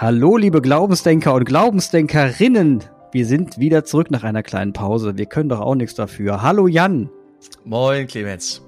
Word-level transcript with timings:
Hallo, 0.00 0.36
liebe 0.36 0.62
Glaubensdenker 0.62 1.34
und 1.34 1.44
Glaubensdenkerinnen. 1.44 2.84
Wir 3.10 3.26
sind 3.26 3.58
wieder 3.58 3.84
zurück 3.84 4.12
nach 4.12 4.22
einer 4.22 4.44
kleinen 4.44 4.72
Pause. 4.72 5.16
Wir 5.18 5.26
können 5.26 5.48
doch 5.48 5.58
auch 5.58 5.74
nichts 5.74 5.96
dafür. 5.96 6.40
Hallo, 6.40 6.68
Jan. 6.68 7.10
Moin, 7.64 8.06
Clemens. 8.06 8.62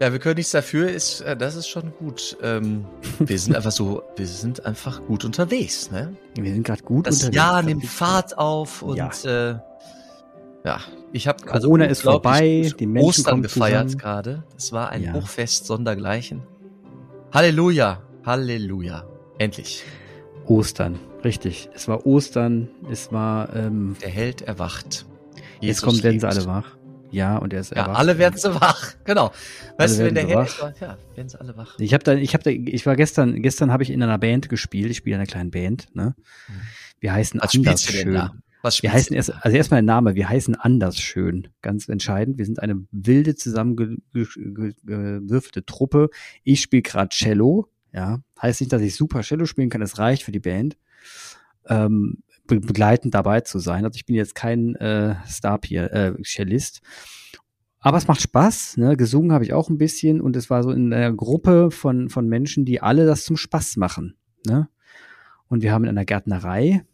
Ja, 0.00 0.10
wir 0.10 0.18
können 0.20 0.36
nichts 0.36 0.52
dafür, 0.52 0.88
ist, 0.88 1.20
äh, 1.20 1.36
das 1.36 1.54
ist 1.54 1.68
schon 1.68 1.92
gut. 1.98 2.38
Ähm, 2.42 2.86
wir 3.18 3.38
sind 3.38 3.54
einfach 3.54 3.72
so, 3.72 4.02
wir 4.16 4.26
sind 4.26 4.64
einfach 4.64 5.04
gut 5.06 5.26
unterwegs, 5.26 5.90
ne? 5.90 6.16
Wir 6.34 6.54
sind 6.54 6.64
gerade 6.64 6.82
gut 6.82 7.06
das 7.06 7.16
unterwegs. 7.16 7.36
Jahr 7.36 7.62
nimmt 7.62 7.84
Fahrt 7.84 8.38
auf 8.38 8.80
und 8.80 8.96
Ja. 8.96 9.10
äh, 9.24 9.58
ja, 10.64 10.80
ich 11.12 11.28
habe 11.28 11.44
Corona 11.44 11.84
ist 11.84 12.02
vorbei, 12.02 12.72
die 12.80 12.86
Menschen 12.86 13.06
Ostern 13.06 13.42
gefeiert 13.42 13.98
gerade. 13.98 14.44
Es 14.56 14.72
war 14.72 14.88
ein 14.88 15.02
Ja. 15.02 15.12
Hochfest 15.12 15.66
sondergleichen. 15.66 16.42
Halleluja, 17.32 18.00
Halleluja, 18.24 19.04
endlich. 19.38 19.84
Ostern, 20.46 20.98
richtig. 21.24 21.68
Es 21.74 21.88
war 21.88 22.06
Ostern, 22.06 22.68
es 22.90 23.12
war, 23.12 23.54
ähm, 23.54 23.96
Der 24.02 24.08
Held 24.10 24.42
erwacht. 24.42 25.06
jetzt 25.60 25.60
Jesus 25.60 25.82
kommen, 25.82 26.02
werden 26.02 26.20
sie 26.20 26.28
alle 26.28 26.44
wach. 26.46 26.76
Ja, 27.10 27.36
und 27.38 27.52
er 27.52 27.60
ist 27.60 27.70
Ja, 27.72 27.82
erwacht. 27.82 27.98
alle 27.98 28.16
werden 28.18 28.38
sie 28.38 28.54
wach. 28.54 28.94
Genau. 29.04 29.32
Weißt 29.78 29.98
du, 30.00 30.04
wenn 30.06 30.14
der 30.14 30.26
Held 30.26 30.48
ist, 30.48 30.58
ja, 30.80 30.96
werden 31.14 31.28
sie 31.28 31.38
alle 31.40 31.54
wach. 31.56 31.78
Ich 31.78 31.92
habe 31.94 32.02
da, 32.04 32.14
ich 32.14 32.32
habe 32.34 32.42
da, 32.44 32.50
ich 32.50 32.86
war 32.86 32.96
gestern, 32.96 33.40
gestern 33.42 33.70
habe 33.70 33.82
ich 33.82 33.90
in 33.90 34.02
einer 34.02 34.18
Band 34.18 34.48
gespielt. 34.48 34.90
Ich 34.90 34.96
spiele 34.98 35.16
in 35.16 35.20
einer 35.20 35.26
kleinen 35.28 35.50
Band. 35.50 35.88
Ne? 35.94 36.14
Wir 37.00 37.12
heißen 37.12 37.38
Was 37.42 37.54
anders 37.54 37.82
schön. 37.84 38.14
da? 38.14 38.32
Was 38.62 38.82
Wir 38.82 38.92
heißen 38.92 39.14
erst, 39.16 39.32
also 39.44 39.56
erstmal 39.56 39.80
der 39.82 39.86
Name. 39.86 40.14
Wir 40.14 40.28
heißen 40.28 40.54
anders 40.54 40.96
schön. 40.98 41.48
Ganz 41.62 41.88
entscheidend. 41.88 42.38
Wir 42.38 42.46
sind 42.46 42.60
eine 42.62 42.86
wilde 42.92 43.34
zusammengewürfelte 43.34 45.64
Truppe. 45.66 46.08
Ich 46.44 46.60
spiele 46.62 46.82
gerade 46.82 47.08
Cello. 47.10 47.68
Ja, 47.92 48.20
heißt 48.40 48.60
nicht, 48.60 48.72
dass 48.72 48.82
ich 48.82 48.96
super 48.96 49.20
Cello 49.20 49.44
spielen 49.44 49.68
kann. 49.68 49.82
Es 49.82 49.98
reicht 49.98 50.22
für 50.22 50.32
die 50.32 50.40
Band. 50.40 50.76
Ähm, 51.66 52.22
be 52.46 52.60
begleitend 52.60 53.14
dabei 53.14 53.40
zu 53.42 53.58
sein. 53.58 53.84
Also 53.84 53.96
ich 53.96 54.06
bin 54.06 54.16
jetzt 54.16 54.34
kein 54.34 54.74
äh, 54.76 55.16
Star 55.26 55.60
äh, 55.70 56.14
Cellist. 56.24 56.80
Aber 57.80 57.98
es 57.98 58.06
macht 58.06 58.22
Spaß, 58.22 58.76
ne? 58.76 58.96
Gesungen 58.96 59.32
habe 59.32 59.44
ich 59.44 59.52
auch 59.52 59.68
ein 59.68 59.76
bisschen 59.76 60.20
und 60.20 60.36
es 60.36 60.50
war 60.50 60.62
so 60.62 60.70
in 60.70 60.92
einer 60.92 61.12
Gruppe 61.12 61.72
von, 61.72 62.08
von 62.08 62.28
Menschen, 62.28 62.64
die 62.64 62.80
alle 62.80 63.06
das 63.06 63.24
zum 63.24 63.36
Spaß 63.36 63.76
machen. 63.76 64.14
Ne? 64.46 64.68
Und 65.48 65.62
wir 65.62 65.72
haben 65.72 65.82
in 65.82 65.90
einer 65.90 66.04
Gärtnerei, 66.04 66.84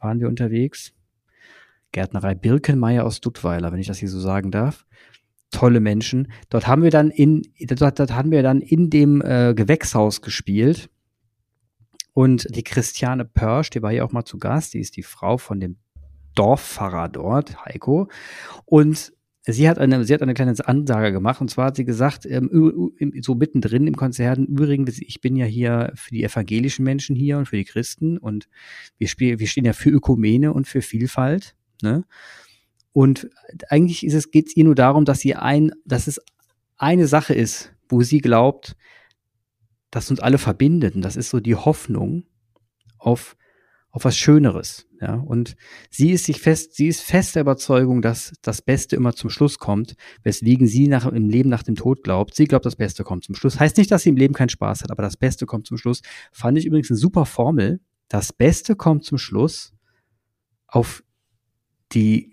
waren 0.00 0.18
wir 0.18 0.28
unterwegs. 0.28 0.92
Gärtnerei 1.92 2.34
Birkenmeier 2.34 3.04
aus 3.04 3.20
Duttweiler, 3.20 3.70
wenn 3.70 3.78
ich 3.78 3.86
das 3.86 3.98
hier 3.98 4.08
so 4.08 4.18
sagen 4.18 4.50
darf. 4.50 4.84
Tolle 5.52 5.80
Menschen. 5.80 6.32
Dort 6.50 6.66
haben 6.66 6.82
wir 6.82 6.90
dann 6.90 7.10
in, 7.10 7.42
dort, 7.60 8.00
dort 8.00 8.12
haben 8.12 8.32
wir 8.32 8.42
dann 8.42 8.60
in 8.60 8.90
dem 8.90 9.22
äh, 9.22 9.54
Gewächshaus 9.54 10.20
gespielt. 10.20 10.90
Und 12.14 12.46
die 12.54 12.64
Christiane 12.64 13.24
Pörsch, 13.24 13.70
die 13.70 13.82
war 13.82 13.92
hier 13.92 14.04
auch 14.04 14.12
mal 14.12 14.24
zu 14.24 14.38
Gast, 14.38 14.74
die 14.74 14.80
ist 14.80 14.96
die 14.96 15.02
Frau 15.02 15.38
von 15.38 15.60
dem 15.60 15.76
Dorffahrer 16.34 17.08
dort, 17.08 17.64
Heiko. 17.64 18.08
Und 18.64 19.12
sie 19.44 19.68
hat 19.68 19.78
eine, 19.78 20.04
sie 20.04 20.14
hat 20.14 20.22
eine 20.22 20.34
kleine 20.34 20.54
Ansage 20.66 21.12
gemacht 21.12 21.40
und 21.40 21.50
zwar 21.50 21.66
hat 21.66 21.76
sie 21.76 21.84
gesagt, 21.84 22.26
ähm, 22.26 22.92
so 23.20 23.34
mittendrin 23.34 23.86
im 23.86 23.96
Konzert, 23.96 24.38
übrigens, 24.38 25.00
ich 25.00 25.20
bin 25.20 25.36
ja 25.36 25.46
hier 25.46 25.92
für 25.94 26.10
die 26.10 26.22
evangelischen 26.22 26.84
Menschen 26.84 27.16
hier 27.16 27.38
und 27.38 27.46
für 27.46 27.56
die 27.56 27.64
Christen 27.64 28.18
und 28.18 28.48
wir 28.98 29.08
spielen, 29.08 29.38
wir 29.38 29.46
stehen 29.46 29.64
ja 29.64 29.72
für 29.72 29.90
Ökumene 29.90 30.52
und 30.52 30.66
für 30.66 30.82
Vielfalt, 30.82 31.56
ne? 31.82 32.04
Und 32.92 33.30
eigentlich 33.68 34.04
ist 34.04 34.14
es, 34.14 34.30
geht 34.30 34.48
es 34.48 34.56
ihr 34.56 34.64
nur 34.64 34.74
darum, 34.74 35.04
dass 35.04 35.20
sie 35.20 35.34
ein, 35.34 35.72
dass 35.84 36.06
es 36.06 36.20
eine 36.76 37.06
Sache 37.06 37.34
ist, 37.34 37.72
wo 37.88 38.02
sie 38.02 38.18
glaubt, 38.18 38.76
dass 39.90 40.10
uns 40.10 40.20
alle 40.20 40.38
verbindet. 40.38 40.94
Und 40.94 41.02
das 41.02 41.16
ist 41.16 41.30
so 41.30 41.40
die 41.40 41.54
Hoffnung 41.54 42.24
auf, 42.98 43.36
auf 43.90 44.04
was 44.04 44.16
Schöneres. 44.16 44.88
Ja, 45.00 45.14
und 45.14 45.56
sie 45.90 46.12
ist 46.12 46.26
sich 46.26 46.40
fest, 46.40 46.74
sie 46.74 46.86
ist 46.86 47.00
fest 47.00 47.34
der 47.34 47.42
Überzeugung, 47.42 48.02
dass 48.02 48.32
das 48.42 48.62
Beste 48.62 48.94
immer 48.94 49.14
zum 49.14 49.30
Schluss 49.30 49.58
kommt, 49.58 49.96
weswegen 50.22 50.66
sie 50.66 50.86
nach, 50.86 51.06
im 51.06 51.28
Leben 51.28 51.50
nach 51.50 51.62
dem 51.62 51.74
Tod 51.74 52.04
glaubt. 52.04 52.34
Sie 52.34 52.44
glaubt, 52.44 52.64
das 52.64 52.76
Beste 52.76 53.04
kommt 53.04 53.24
zum 53.24 53.34
Schluss. 53.34 53.58
Heißt 53.58 53.76
nicht, 53.78 53.90
dass 53.90 54.02
sie 54.02 54.10
im 54.10 54.16
Leben 54.16 54.34
keinen 54.34 54.48
Spaß 54.48 54.82
hat, 54.82 54.90
aber 54.90 55.02
das 55.02 55.16
Beste 55.16 55.44
kommt 55.44 55.66
zum 55.66 55.76
Schluss. 55.76 56.02
Fand 56.30 56.56
ich 56.56 56.66
übrigens 56.66 56.90
eine 56.90 56.98
super 56.98 57.26
Formel. 57.26 57.80
Das 58.08 58.32
Beste 58.32 58.76
kommt 58.76 59.04
zum 59.04 59.18
Schluss 59.18 59.74
auf 60.66 61.02
die, 61.92 62.31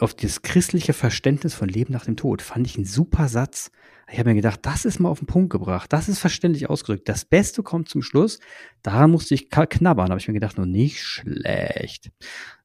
auf 0.00 0.14
das 0.14 0.42
christliche 0.42 0.92
Verständnis 0.92 1.54
von 1.54 1.68
Leben 1.68 1.92
nach 1.92 2.04
dem 2.04 2.16
Tod. 2.16 2.42
Fand 2.42 2.66
ich 2.66 2.78
ein 2.78 2.84
super 2.84 3.28
Satz. 3.28 3.70
Ich 4.10 4.18
habe 4.18 4.30
mir 4.30 4.36
gedacht, 4.36 4.60
das 4.62 4.84
ist 4.84 5.00
mal 5.00 5.08
auf 5.08 5.18
den 5.18 5.26
Punkt 5.26 5.50
gebracht. 5.50 5.92
Das 5.92 6.08
ist 6.08 6.18
verständlich 6.18 6.68
ausgedrückt. 6.68 7.08
Das 7.08 7.24
Beste 7.24 7.62
kommt 7.62 7.88
zum 7.88 8.02
Schluss. 8.02 8.38
Daran 8.82 9.10
musste 9.10 9.34
ich 9.34 9.48
knabbern. 9.50 10.10
Habe 10.10 10.20
ich 10.20 10.28
mir 10.28 10.34
gedacht, 10.34 10.56
nur 10.56 10.66
nicht 10.66 11.02
schlecht. 11.02 12.10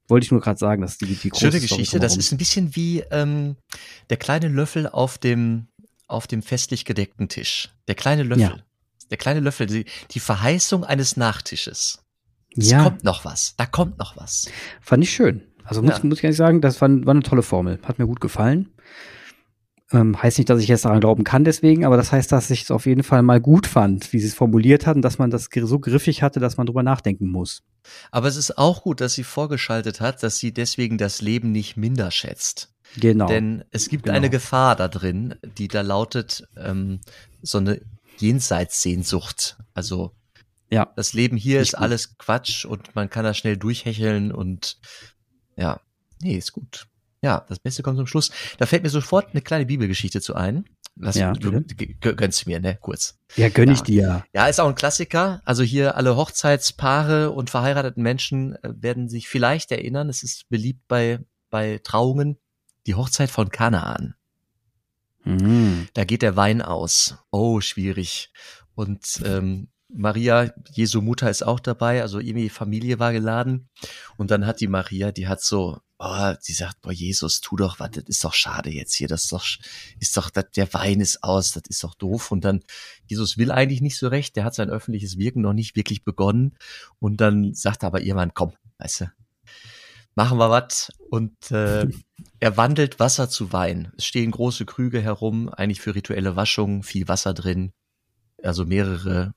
Wollte 0.06 0.24
ich 0.24 0.32
nur 0.32 0.40
gerade 0.40 0.58
sagen, 0.58 0.82
dass 0.82 0.98
die, 0.98 1.14
die 1.14 1.30
große 1.30 1.46
Schöne 1.46 1.60
Geschichte. 1.60 1.98
Das 1.98 2.16
ist 2.16 2.32
ein 2.32 2.38
bisschen 2.38 2.74
wie 2.76 3.00
ähm, 3.10 3.56
der 4.10 4.16
kleine 4.16 4.48
Löffel 4.48 4.86
auf 4.86 5.18
dem, 5.18 5.68
auf 6.08 6.26
dem 6.26 6.42
festlich 6.42 6.84
gedeckten 6.84 7.28
Tisch. 7.28 7.70
Der 7.88 7.94
kleine 7.94 8.24
Löffel. 8.24 8.42
Ja. 8.42 8.56
Der 9.10 9.18
kleine 9.18 9.40
Löffel, 9.40 9.66
die, 9.66 9.86
die 10.10 10.20
Verheißung 10.20 10.84
eines 10.84 11.16
Nachtisches. 11.16 12.04
Es 12.56 12.70
ja, 12.70 12.82
kommt 12.82 13.04
noch 13.04 13.24
was. 13.24 13.54
Da 13.56 13.66
kommt 13.66 13.98
noch 13.98 14.16
was. 14.16 14.50
fand 14.80 15.04
ich 15.04 15.10
schön. 15.10 15.42
Also 15.64 15.82
muss, 15.82 15.98
Ja. 15.98 16.04
muss 16.04 16.18
ich 16.18 16.24
ehrlich 16.24 16.36
sagen, 16.36 16.60
das 16.60 16.80
war, 16.80 16.88
war 17.04 17.14
eine 17.14 17.22
tolle 17.22 17.42
Formel. 17.42 17.78
Hat 17.84 17.98
mir 17.98 18.06
gut 18.06 18.20
gefallen. 18.20 18.68
Ähm, 19.92 20.22
heißt 20.22 20.38
nicht, 20.38 20.48
dass 20.48 20.60
ich 20.62 20.68
jetzt 20.68 20.84
daran 20.84 21.00
glauben 21.00 21.24
kann 21.24 21.42
deswegen, 21.42 21.84
aber 21.84 21.96
das 21.96 22.12
heißt, 22.12 22.30
dass 22.30 22.48
ich 22.50 22.62
es 22.62 22.70
auf 22.70 22.86
jeden 22.86 23.02
Fall 23.02 23.22
mal 23.22 23.40
gut 23.40 23.66
fand, 23.66 24.12
wie 24.12 24.20
sie 24.20 24.28
es 24.28 24.34
formuliert 24.34 24.86
hat 24.86 24.94
und 24.94 25.02
dass 25.02 25.18
man 25.18 25.30
das 25.30 25.48
so 25.52 25.78
griffig 25.80 26.22
hatte, 26.22 26.38
dass 26.38 26.56
man 26.56 26.66
drüber 26.66 26.84
nachdenken 26.84 27.26
muss. 27.28 27.64
Aber 28.12 28.28
es 28.28 28.36
ist 28.36 28.56
auch 28.56 28.82
gut, 28.84 29.00
dass 29.00 29.14
sie 29.14 29.24
vorgeschaltet 29.24 30.00
hat, 30.00 30.22
dass 30.22 30.38
sie 30.38 30.52
deswegen 30.54 30.96
das 30.96 31.22
Leben 31.22 31.50
nicht 31.50 31.76
minder 31.76 32.12
schätzt. 32.12 32.72
Genau. 33.00 33.26
Denn 33.26 33.64
es 33.72 33.88
gibt 33.88 34.04
Genau. 34.04 34.16
eine 34.16 34.30
Gefahr 34.30 34.76
da 34.76 34.86
drin, 34.86 35.34
die 35.58 35.66
da 35.66 35.80
lautet, 35.80 36.44
ähm, 36.56 37.00
so 37.42 37.58
eine 37.58 37.80
Jenseitssehnsucht. 38.18 39.56
Also 39.74 40.12
ja. 40.70 40.92
das 40.96 41.12
Leben 41.14 41.36
hier 41.36 41.58
Nicht 41.60 41.68
ist 41.70 41.74
gut. 41.74 41.82
alles 41.82 42.16
Quatsch 42.18 42.64
und 42.64 42.94
man 42.94 43.10
kann 43.10 43.24
da 43.24 43.34
schnell 43.34 43.56
durchhecheln 43.56 44.30
und 44.32 44.78
ja, 45.60 45.80
nee, 46.22 46.36
ist 46.36 46.52
gut. 46.52 46.86
Ja, 47.22 47.44
das 47.48 47.58
Beste 47.58 47.82
kommt 47.82 47.98
zum 47.98 48.06
Schluss. 48.06 48.30
Da 48.58 48.64
fällt 48.66 48.82
mir 48.82 48.88
sofort 48.90 49.32
eine 49.32 49.42
kleine 49.42 49.66
Bibelgeschichte 49.66 50.20
zu 50.22 50.34
ein. 50.34 50.64
Lass, 50.96 51.16
Ja, 51.16 51.32
du, 51.32 51.60
g- 51.62 51.94
gönnst 52.00 52.46
mir, 52.46 52.60
ne, 52.60 52.76
kurz. 52.80 53.18
Ja, 53.36 53.48
gönn 53.48 53.70
ich 53.70 53.78
Ja. 53.80 53.84
dir. 53.84 54.24
Ja, 54.34 54.46
ist 54.48 54.58
auch 54.60 54.68
ein 54.68 54.74
Klassiker. 54.74 55.40
Also 55.44 55.62
hier 55.62 55.96
alle 55.96 56.16
Hochzeitspaare 56.16 57.30
und 57.30 57.48
verheirateten 57.50 58.02
Menschen 58.02 58.54
äh, 58.56 58.72
werden 58.74 59.08
sich 59.08 59.28
vielleicht 59.28 59.70
erinnern. 59.70 60.08
Es 60.08 60.22
ist 60.22 60.48
beliebt 60.48 60.88
bei, 60.88 61.20
bei 61.50 61.78
Trauungen. 61.82 62.38
Die 62.86 62.94
Hochzeit 62.94 63.30
von 63.30 63.50
Kanaan. 63.50 64.14
Mhm. 65.24 65.88
Da 65.94 66.04
geht 66.04 66.22
der 66.22 66.36
Wein 66.36 66.62
aus. 66.62 67.18
Oh, 67.30 67.60
schwierig. 67.60 68.32
Und 68.74 69.20
ähm, 69.24 69.68
Maria, 69.94 70.52
Jesu 70.70 71.00
Mutter, 71.00 71.30
ist 71.30 71.42
auch 71.42 71.60
dabei. 71.60 72.02
Also 72.02 72.18
irgendwie 72.18 72.48
Familie 72.48 72.98
war 72.98 73.12
geladen. 73.12 73.68
Und 74.16 74.30
dann 74.30 74.46
hat 74.46 74.60
die 74.60 74.68
Maria, 74.68 75.12
die 75.12 75.28
hat 75.28 75.42
so, 75.42 75.78
oh, 75.98 76.34
sie 76.40 76.52
sagt, 76.52 76.80
boah, 76.80 76.92
Jesus, 76.92 77.40
tu 77.40 77.56
doch 77.56 77.78
was, 77.78 77.90
das 77.90 78.04
ist 78.06 78.24
doch 78.24 78.32
schade 78.32 78.70
jetzt 78.70 78.94
hier. 78.94 79.08
Das 79.08 79.24
ist 79.24 79.32
doch, 79.32 79.44
ist 79.98 80.16
doch, 80.16 80.30
das, 80.30 80.46
der 80.56 80.72
Wein 80.72 81.00
ist 81.00 81.22
aus, 81.22 81.52
das 81.52 81.64
ist 81.68 81.84
doch 81.84 81.94
doof. 81.94 82.32
Und 82.32 82.44
dann, 82.44 82.60
Jesus 83.06 83.38
will 83.38 83.50
eigentlich 83.50 83.82
nicht 83.82 83.98
so 83.98 84.08
recht. 84.08 84.36
Der 84.36 84.44
hat 84.44 84.54
sein 84.54 84.70
öffentliches 84.70 85.18
Wirken 85.18 85.42
noch 85.42 85.52
nicht 85.52 85.76
wirklich 85.76 86.04
begonnen. 86.04 86.56
Und 86.98 87.20
dann 87.20 87.54
sagt 87.54 87.84
aber 87.84 88.00
ihr 88.00 88.14
Mann, 88.14 88.32
komm, 88.34 88.52
weißt 88.78 89.02
du, 89.02 89.12
machen 90.14 90.38
wir 90.38 90.50
was. 90.50 90.90
Und 91.10 91.50
äh, 91.50 91.86
er 92.40 92.56
wandelt 92.56 92.98
Wasser 92.98 93.28
zu 93.28 93.52
Wein. 93.52 93.92
Es 93.96 94.06
stehen 94.06 94.30
große 94.30 94.64
Krüge 94.64 95.02
herum, 95.02 95.48
eigentlich 95.48 95.80
für 95.80 95.94
rituelle 95.94 96.34
Waschungen, 96.36 96.82
viel 96.82 97.08
Wasser 97.08 97.34
drin. 97.34 97.72
Also 98.42 98.64
mehrere 98.64 99.34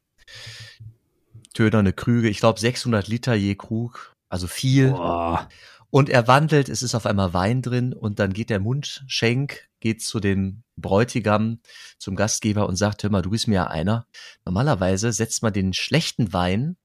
tönerne 1.54 1.94
Krüge. 1.94 2.30
Ich 2.30 2.40
glaube 2.40 2.60
600 2.60 3.08
Liter 3.08 3.34
je 3.34 3.56
Krug, 3.56 4.16
also 4.30 4.48
viel. 4.48 4.92
Boah. 4.92 5.50
Und 5.90 6.10
er 6.10 6.28
wandelt, 6.28 6.70
es 6.70 6.82
ist 6.82 6.96
auf 6.96 7.06
einmal 7.06 7.36
Wein 7.36 7.62
drin 7.62 7.94
und 7.94 8.18
dann 8.18 8.34
geht 8.34 8.50
der 8.50 8.60
Mundschenk, 8.60 9.70
geht 9.80 10.02
zu 10.02 10.20
dem 10.20 10.64
Bräutigam, 10.76 11.60
zum 12.00 12.16
Gastgeber 12.16 12.68
und 12.68 12.78
sagt, 12.78 13.04
hör 13.04 13.12
mal, 13.12 13.22
du 13.22 13.30
bist 13.30 13.48
mir 13.48 13.56
ja 13.56 13.68
einer. 13.68 14.08
Normalerweise 14.44 15.12
setzt 15.12 15.44
man 15.44 15.54
den 15.54 15.72
schlechten 15.74 16.34
Wein 16.34 16.78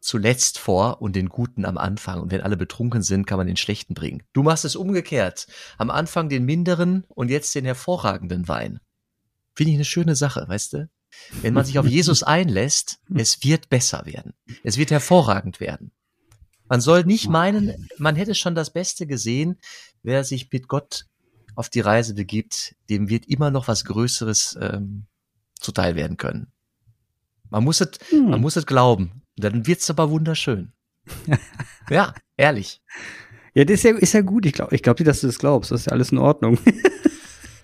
zuletzt 0.00 0.58
vor 0.58 1.00
und 1.00 1.14
den 1.14 1.28
guten 1.28 1.64
am 1.64 1.78
Anfang. 1.78 2.20
Und 2.20 2.32
wenn 2.32 2.40
alle 2.40 2.56
betrunken 2.56 3.02
sind, 3.02 3.26
kann 3.26 3.38
man 3.38 3.46
den 3.46 3.56
schlechten 3.56 3.94
bringen. 3.94 4.22
Du 4.32 4.42
machst 4.42 4.64
es 4.64 4.74
umgekehrt. 4.74 5.46
Am 5.78 5.90
Anfang 5.90 6.28
den 6.28 6.44
minderen 6.44 7.04
und 7.08 7.28
jetzt 7.28 7.54
den 7.54 7.64
hervorragenden 7.64 8.48
Wein. 8.48 8.80
Finde 9.54 9.70
ich 9.70 9.76
eine 9.76 9.84
schöne 9.84 10.16
Sache, 10.16 10.44
weißt 10.48 10.72
du? 10.72 10.88
Wenn 11.42 11.54
man 11.54 11.64
sich 11.64 11.78
auf 11.78 11.86
Jesus 11.86 12.22
einlässt, 12.22 12.98
es 13.14 13.42
wird 13.44 13.68
besser 13.68 14.06
werden. 14.06 14.34
Es 14.62 14.76
wird 14.78 14.90
hervorragend 14.90 15.60
werden. 15.60 15.92
Man 16.68 16.80
soll 16.80 17.04
nicht 17.04 17.28
meinen, 17.28 17.88
man 17.98 18.16
hätte 18.16 18.34
schon 18.34 18.54
das 18.54 18.72
Beste 18.72 19.06
gesehen. 19.06 19.58
Wer 20.02 20.24
sich 20.24 20.50
mit 20.52 20.68
Gott 20.68 21.06
auf 21.54 21.68
die 21.68 21.80
Reise 21.80 22.14
begibt, 22.14 22.74
dem 22.90 23.08
wird 23.08 23.26
immer 23.26 23.50
noch 23.50 23.68
was 23.68 23.84
Größeres 23.84 24.58
ähm, 24.60 25.06
zuteil 25.58 25.94
werden 25.94 26.16
können. 26.16 26.52
Man 27.50 27.64
muss 27.64 27.80
es, 27.80 27.90
Hm. 28.10 28.30
man 28.30 28.40
muss 28.40 28.56
es 28.56 28.66
glauben. 28.66 29.22
Dann 29.36 29.66
wird's 29.66 29.88
aber 29.90 30.10
wunderschön. 30.10 30.72
ja, 31.90 32.14
ehrlich. 32.36 32.80
Ja, 33.54 33.64
das 33.64 33.74
ist 33.76 33.82
ja, 33.84 33.96
ist 33.96 34.12
ja 34.14 34.20
gut. 34.22 34.44
Ich 34.44 34.52
glaube 34.52 34.74
ich 34.74 34.82
glaub 34.82 34.96
dir, 34.96 35.04
dass 35.04 35.20
du 35.20 35.28
das 35.28 35.38
glaubst. 35.38 35.70
Das 35.70 35.80
ist 35.80 35.86
ja 35.86 35.92
alles 35.92 36.12
in 36.12 36.18
Ordnung. 36.18 36.58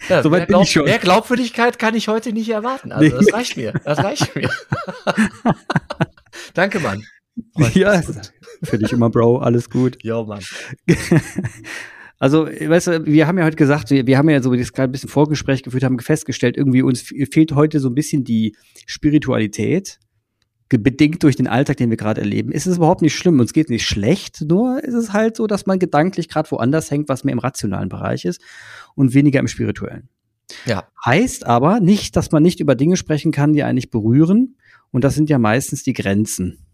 Ja, 0.09 0.23
Soweit 0.23 0.41
mehr, 0.41 0.47
Glaub, 0.47 0.63
ich 0.65 0.73
schon. 0.73 0.85
mehr 0.85 0.99
Glaubwürdigkeit 0.99 1.79
kann 1.79 1.95
ich 1.95 2.09
heute 2.09 2.33
nicht 2.33 2.49
erwarten. 2.49 2.93
Also, 2.93 3.05
nee. 3.05 3.25
das 3.25 3.33
reicht 3.33 3.57
mir. 3.57 3.73
Das 3.85 3.99
reicht 3.99 4.35
mir. 4.35 4.51
Danke, 6.55 6.81
Mann. 6.81 7.03
ja, 7.75 8.03
für 8.63 8.79
dich 8.79 8.93
immer, 8.93 9.11
Bro. 9.11 9.39
Alles 9.39 9.71
gut. 9.71 9.99
Ja, 10.03 10.23
Mann. 10.23 10.43
Also, 12.19 12.47
weißt 12.47 12.87
du, 12.87 13.07
wir 13.07 13.27
haben 13.27 13.37
ja 13.37 13.45
heute 13.45 13.57
gesagt, 13.57 13.91
wir, 13.91 14.07
wir 14.07 14.17
haben 14.17 14.31
ja 14.31 14.41
so 14.41 14.55
das 14.55 14.73
gerade 14.73 14.89
ein 14.89 14.93
bisschen 14.93 15.09
Vorgespräch 15.09 15.65
geführt, 15.65 15.83
haben 15.83 15.99
festgestellt, 15.99 16.57
irgendwie 16.57 16.81
uns 16.83 17.03
fehlt 17.03 17.51
heute 17.51 17.81
so 17.81 17.89
ein 17.89 17.97
bisschen 17.97 18.23
die 18.23 18.55
Spiritualität 18.87 19.99
bedingt 20.79 21.23
durch 21.23 21.37
den 21.37 21.47
Alltag, 21.47 21.77
den 21.77 21.91
wir 21.91 21.97
gerade 21.97 22.21
erleben, 22.21 22.53
ist 22.53 22.67
es 22.67 22.77
überhaupt 22.77 23.03
nicht 23.03 23.15
schlimm. 23.15 23.41
Uns 23.41 23.53
geht 23.53 23.71
nicht 23.71 23.87
schlecht, 23.87 24.43
nur 24.43 24.83
ist 24.83 24.95
es 24.95 25.13
halt 25.13 25.37
so, 25.37 25.47
dass 25.47 25.67
man 25.67 25.79
gedanklich 25.79 26.29
gerade 26.29 26.51
woanders 26.51 26.91
hängt, 26.91 27.09
was 27.09 27.25
mehr 27.25 27.33
im 27.33 27.39
rationalen 27.39 27.89
Bereich 27.89 28.25
ist 28.25 28.41
und 28.95 29.15
weniger 29.15 29.41
im 29.41 29.49
spirituellen. 29.49 30.09
Ja. 30.67 30.89
Heißt 31.05 31.47
aber 31.47 31.81
nicht, 31.81 32.17
dass 32.17 32.31
man 32.33 32.43
nicht 32.43 32.61
über 32.61 32.75
Dinge 32.75 32.97
sprechen 32.97 33.33
kann, 33.33 33.53
die 33.53 33.63
eigentlich 33.63 33.91
berühren. 33.91 34.57
Und 34.91 35.05
das 35.05 35.15
sind 35.15 35.31
ja 35.31 35.39
meistens 35.39 35.83
die 35.83 35.95
Grenzen. 35.95 36.67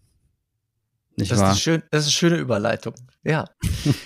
Nicht 1.15 1.31
das, 1.31 1.39
wahr? 1.39 1.51
Ist 1.51 1.61
schön, 1.61 1.83
das 1.91 2.01
ist 2.01 2.07
eine 2.07 2.11
schöne 2.13 2.37
Überleitung. 2.37 2.93
Ja. 3.23 3.45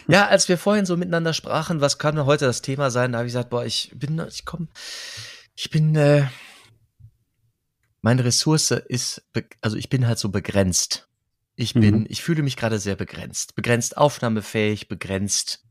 ja, 0.08 0.28
als 0.28 0.50
wir 0.50 0.58
vorhin 0.58 0.86
so 0.86 0.98
miteinander 0.98 1.34
sprachen, 1.34 1.82
was 1.82 1.98
kann 1.98 2.26
heute 2.26 2.46
das 2.46 2.62
Thema 2.62 2.90
sein, 2.90 3.12
da 3.12 3.20
habe 3.20 3.28
ich 3.28 3.34
gesagt, 3.34 3.50
boah, 3.52 3.66
ich 3.66 3.92
bin, 3.96 4.22
ich 4.28 4.46
komme, 4.46 4.68
ich 5.56 5.70
bin, 5.70 5.96
äh, 5.96 6.26
meine 8.04 8.26
Ressource 8.26 8.72
ist, 8.72 9.24
also 9.62 9.78
ich 9.78 9.90
bin 9.90 10.06
halt 10.06 10.20
so 10.20 10.30
begrenzt. 10.30 11.08
Ich 11.56 11.74
bin, 11.74 12.00
mhm. 12.00 12.06
ich 12.10 12.22
fühle 12.22 12.44
mich 12.44 12.58
gerade 12.58 12.78
sehr 12.78 12.98
begrenzt. 12.98 13.56
Begrenzt 13.56 13.98
aufnahmefähig, 13.98 14.90
begrenzt 14.90 15.64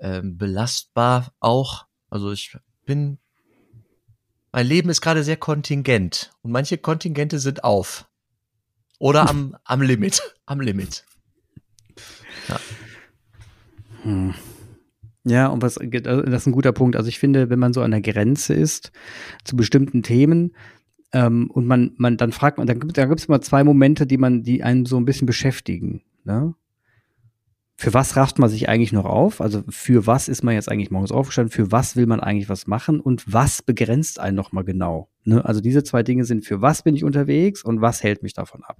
ähm, 0.00 0.36
belastbar 0.36 1.32
auch. 1.38 1.86
Also 2.10 2.32
ich 2.32 2.58
bin, 2.84 3.18
mein 4.50 4.66
Leben 4.66 4.90
ist 4.90 5.00
gerade 5.00 5.22
sehr 5.22 5.36
kontingent 5.36 6.32
und 6.42 6.50
manche 6.50 6.78
Kontingente 6.78 7.38
sind 7.38 7.62
auf. 7.62 8.08
Oder 8.98 9.30
am, 9.30 9.56
am 9.64 9.82
Limit. 9.82 10.20
Am 10.46 10.60
Limit. 10.60 11.04
Ja. 12.48 12.60
Hm. 14.02 14.34
Ja, 15.24 15.46
und 15.46 15.62
was, 15.62 15.74
das 15.74 16.42
ist 16.42 16.46
ein 16.46 16.52
guter 16.52 16.72
Punkt. 16.72 16.96
Also 16.96 17.08
ich 17.08 17.20
finde, 17.20 17.48
wenn 17.50 17.60
man 17.60 17.72
so 17.72 17.82
an 17.82 17.92
der 17.92 18.00
Grenze 18.00 18.54
ist 18.54 18.90
zu 19.44 19.54
bestimmten 19.54 20.02
Themen, 20.02 20.56
ähm, 21.12 21.50
und 21.50 21.66
man, 21.66 21.92
man, 21.96 22.16
dann 22.16 22.32
fragt 22.32 22.58
man, 22.58 22.66
dann 22.66 22.80
gibt 22.80 22.96
da 22.96 23.06
gibt's 23.06 23.26
immer 23.26 23.40
zwei 23.40 23.64
Momente, 23.64 24.06
die 24.06 24.18
man, 24.18 24.42
die 24.42 24.62
einen 24.62 24.86
so 24.86 24.96
ein 24.96 25.04
bisschen 25.04 25.26
beschäftigen. 25.26 26.02
Ne? 26.24 26.54
Für 27.76 27.94
was 27.94 28.16
rafft 28.16 28.38
man 28.38 28.48
sich 28.48 28.68
eigentlich 28.68 28.92
noch 28.92 29.04
auf? 29.04 29.40
Also 29.40 29.62
für 29.68 30.06
was 30.06 30.28
ist 30.28 30.42
man 30.42 30.54
jetzt 30.54 30.70
eigentlich 30.70 30.90
morgens 30.90 31.12
aufgestanden? 31.12 31.52
Für 31.52 31.72
was 31.72 31.96
will 31.96 32.06
man 32.06 32.20
eigentlich 32.20 32.48
was 32.48 32.66
machen? 32.66 33.00
Und 33.00 33.30
was 33.30 33.60
begrenzt 33.62 34.20
einen 34.20 34.36
nochmal 34.36 34.64
genau? 34.64 35.08
Ne? 35.24 35.44
Also 35.44 35.60
diese 35.60 35.82
zwei 35.82 36.02
Dinge 36.02 36.24
sind, 36.24 36.44
für 36.44 36.62
was 36.62 36.82
bin 36.82 36.94
ich 36.94 37.04
unterwegs 37.04 37.62
und 37.62 37.80
was 37.80 38.02
hält 38.02 38.22
mich 38.22 38.34
davon 38.34 38.62
ab? 38.62 38.78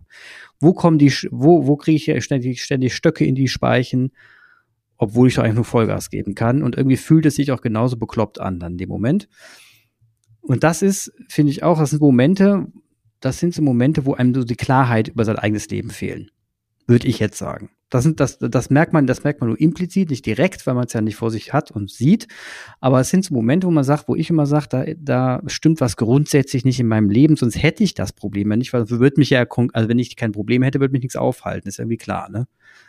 Wo 0.61 0.73
kommen 0.73 0.99
die, 0.99 1.12
wo, 1.31 1.67
wo 1.67 1.76
kriege 1.76 2.14
ich 2.14 2.25
ständig, 2.25 2.62
ständig 2.62 2.94
Stöcke 2.94 3.25
in 3.25 3.34
die 3.34 3.49
Speichen? 3.49 4.12
obwohl 5.02 5.26
ich 5.26 5.34
doch 5.34 5.43
eigentlich 5.43 5.56
nur 5.56 5.64
Vollgas 5.64 6.11
geben 6.11 6.37
kann. 6.37 6.62
Und 6.62 6.76
irgendwie 6.76 6.96
fühlt 6.96 7.26
es 7.26 7.34
sich 7.34 7.50
auch 7.50 7.61
genauso 7.61 7.96
bekloppt 7.96 8.40
an 8.40 8.61
dann 8.61 8.73
in 8.73 8.79
dem 8.79 8.88
Moment. 8.88 9.29
Und 10.43 10.65
das 10.65 10.83
ist, 10.83 11.12
finde 11.29 11.53
ich 11.53 11.62
auch, 11.62 11.79
das 11.79 11.91
sind 11.91 12.03
Momente, 12.03 12.67
das 13.21 13.39
sind 13.39 13.55
so 13.55 13.62
Momente, 13.62 14.05
wo 14.05 14.15
einem 14.15 14.35
so 14.35 14.44
die 14.44 14.56
Klarheit 14.56 15.09
über 15.09 15.25
sein 15.25 15.39
eigenes 15.39 15.69
Leben 15.71 15.91
fehlen. 15.91 16.31
Würde 16.87 17.06
ich 17.06 17.21
jetzt 17.21 17.39
sagen. 17.39 17.71
Das, 17.91 18.05
sind, 18.05 18.21
das, 18.21 18.39
das 18.39 18.71
merkt 18.71 18.94
man, 18.94 19.06
das 19.06 19.23
merkt 19.23 19.41
man 19.41 19.50
nur 19.50 19.61
implizit, 19.61 20.09
nicht 20.11 20.25
direkt, 20.25 20.67
weil 20.67 20.75
man 20.75 20.87
es 20.87 20.94
ja 20.94 21.03
nicht 21.03 21.17
vor 21.17 21.31
sich 21.31 21.53
hat 21.53 21.71
und 21.71 21.91
sieht. 21.91 22.27
Aber 22.81 23.00
es 23.00 23.11
sind 23.11 23.25
so 23.25 23.35
Momente, 23.35 23.67
wo 23.67 23.71
man 23.71 23.85
sagt, 23.85 24.09
wo 24.09 24.17
ich 24.17 24.31
immer 24.31 24.47
sage, 24.47 24.67
da, 24.71 24.85
da 24.97 25.43
stimmt 25.47 25.81
was 25.81 25.97
grundsätzlich 25.97 26.65
nicht 26.65 26.81
in 26.81 26.89
meinem 26.89 27.11
Leben, 27.11 27.37
sonst 27.37 27.62
hätte 27.62 27.85
ich 27.85 27.93
das 27.93 28.12
Problem 28.12 28.50
ja 28.50 28.56
nicht, 28.56 28.73
weil 28.73 28.89
würde 28.89 29.21
mich 29.21 29.31
ja, 29.31 29.44
also 29.75 29.89
wenn 29.89 29.99
ich 29.99 30.17
kein 30.17 30.33
Problem 30.33 30.62
hätte, 30.62 30.81
würde 30.81 30.93
mich 30.93 31.03
nichts 31.03 31.17
aufhalten. 31.17 31.69
Ist 31.69 31.79
irgendwie 31.79 31.99
klar, 31.99 32.31
ne? 32.31 32.49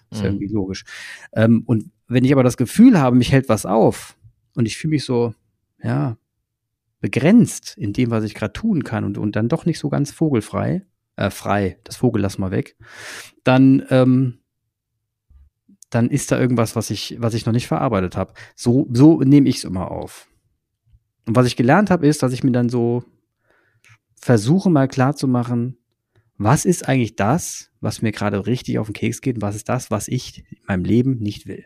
Ist 0.09 0.21
mhm. 0.21 0.27
irgendwie 0.27 0.47
logisch. 0.47 0.85
Ähm, 1.33 1.63
und 1.65 1.91
wenn 2.07 2.23
ich 2.23 2.31
aber 2.31 2.43
das 2.43 2.57
Gefühl 2.57 2.97
habe, 2.97 3.17
mich 3.17 3.31
hält 3.31 3.49
was 3.49 3.65
auf 3.65 4.15
und 4.55 4.65
ich 4.65 4.77
fühle 4.77 4.91
mich 4.91 5.03
so, 5.03 5.33
ja, 5.83 6.17
begrenzt 7.03 7.75
in 7.77 7.91
dem, 7.91 8.11
was 8.11 8.23
ich 8.23 8.33
gerade 8.33 8.53
tun 8.53 8.85
kann 8.85 9.03
und, 9.03 9.17
und 9.17 9.35
dann 9.35 9.49
doch 9.49 9.65
nicht 9.65 9.77
so 9.77 9.89
ganz 9.89 10.13
vogelfrei, 10.13 10.85
äh, 11.17 11.29
frei, 11.29 11.77
das 11.83 11.97
Vogel 11.97 12.21
lass 12.21 12.37
mal 12.37 12.49
weg, 12.49 12.77
dann, 13.43 13.85
ähm, 13.89 14.39
dann 15.89 16.09
ist 16.09 16.31
da 16.31 16.39
irgendwas, 16.39 16.77
was 16.77 16.89
ich, 16.91 17.17
was 17.19 17.33
ich 17.33 17.45
noch 17.45 17.51
nicht 17.51 17.67
verarbeitet 17.67 18.15
habe. 18.15 18.35
So, 18.55 18.87
so 18.89 19.19
nehme 19.19 19.49
ich 19.49 19.57
es 19.57 19.63
immer 19.65 19.91
auf. 19.91 20.29
Und 21.27 21.35
was 21.35 21.45
ich 21.45 21.57
gelernt 21.57 21.89
habe, 21.89 22.07
ist, 22.07 22.23
dass 22.23 22.31
ich 22.31 22.45
mir 22.45 22.53
dann 22.53 22.69
so 22.69 23.03
versuche 24.15 24.69
mal 24.69 24.87
klar 24.87 25.13
zu 25.13 25.27
machen, 25.27 25.77
was 26.37 26.63
ist 26.63 26.87
eigentlich 26.87 27.17
das, 27.17 27.69
was 27.81 28.01
mir 28.01 28.13
gerade 28.13 28.47
richtig 28.47 28.79
auf 28.79 28.87
den 28.87 28.93
Keks 28.93 29.19
geht, 29.19 29.35
und 29.35 29.41
was 29.41 29.57
ist 29.57 29.67
das, 29.67 29.91
was 29.91 30.07
ich 30.07 30.45
in 30.49 30.57
meinem 30.69 30.85
Leben 30.85 31.17
nicht 31.17 31.47
will. 31.47 31.65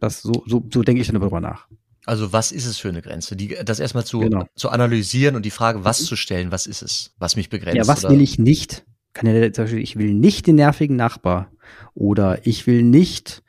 Das 0.00 0.22
so, 0.22 0.42
so, 0.44 0.68
so 0.72 0.82
denke 0.82 1.02
ich 1.02 1.06
dann 1.06 1.20
darüber 1.20 1.40
nach. 1.40 1.68
Also 2.04 2.32
was 2.32 2.50
ist 2.50 2.66
es 2.66 2.78
für 2.78 2.88
eine 2.88 3.02
Grenze? 3.02 3.36
Die, 3.36 3.56
das 3.64 3.78
erstmal 3.78 4.04
zu, 4.04 4.20
genau. 4.20 4.46
zu 4.56 4.70
analysieren 4.70 5.36
und 5.36 5.44
die 5.44 5.50
Frage, 5.50 5.84
was 5.84 6.00
mhm. 6.00 6.04
zu 6.06 6.16
stellen, 6.16 6.50
was 6.50 6.66
ist 6.66 6.82
es, 6.82 7.14
was 7.18 7.36
mich 7.36 7.48
begrenzt? 7.48 7.76
Ja, 7.76 7.86
was 7.86 8.04
oder? 8.04 8.14
will 8.14 8.20
ich 8.20 8.38
nicht? 8.38 8.84
Kann 9.12 9.32
ja 9.32 9.52
zum 9.52 9.64
Beispiel, 9.64 9.82
ich 9.82 9.96
will 9.96 10.14
nicht 10.14 10.46
den 10.46 10.56
nervigen 10.56 10.96
Nachbar 10.96 11.52
oder 11.94 12.46
ich 12.46 12.66
will 12.66 12.82
nicht, 12.82 13.42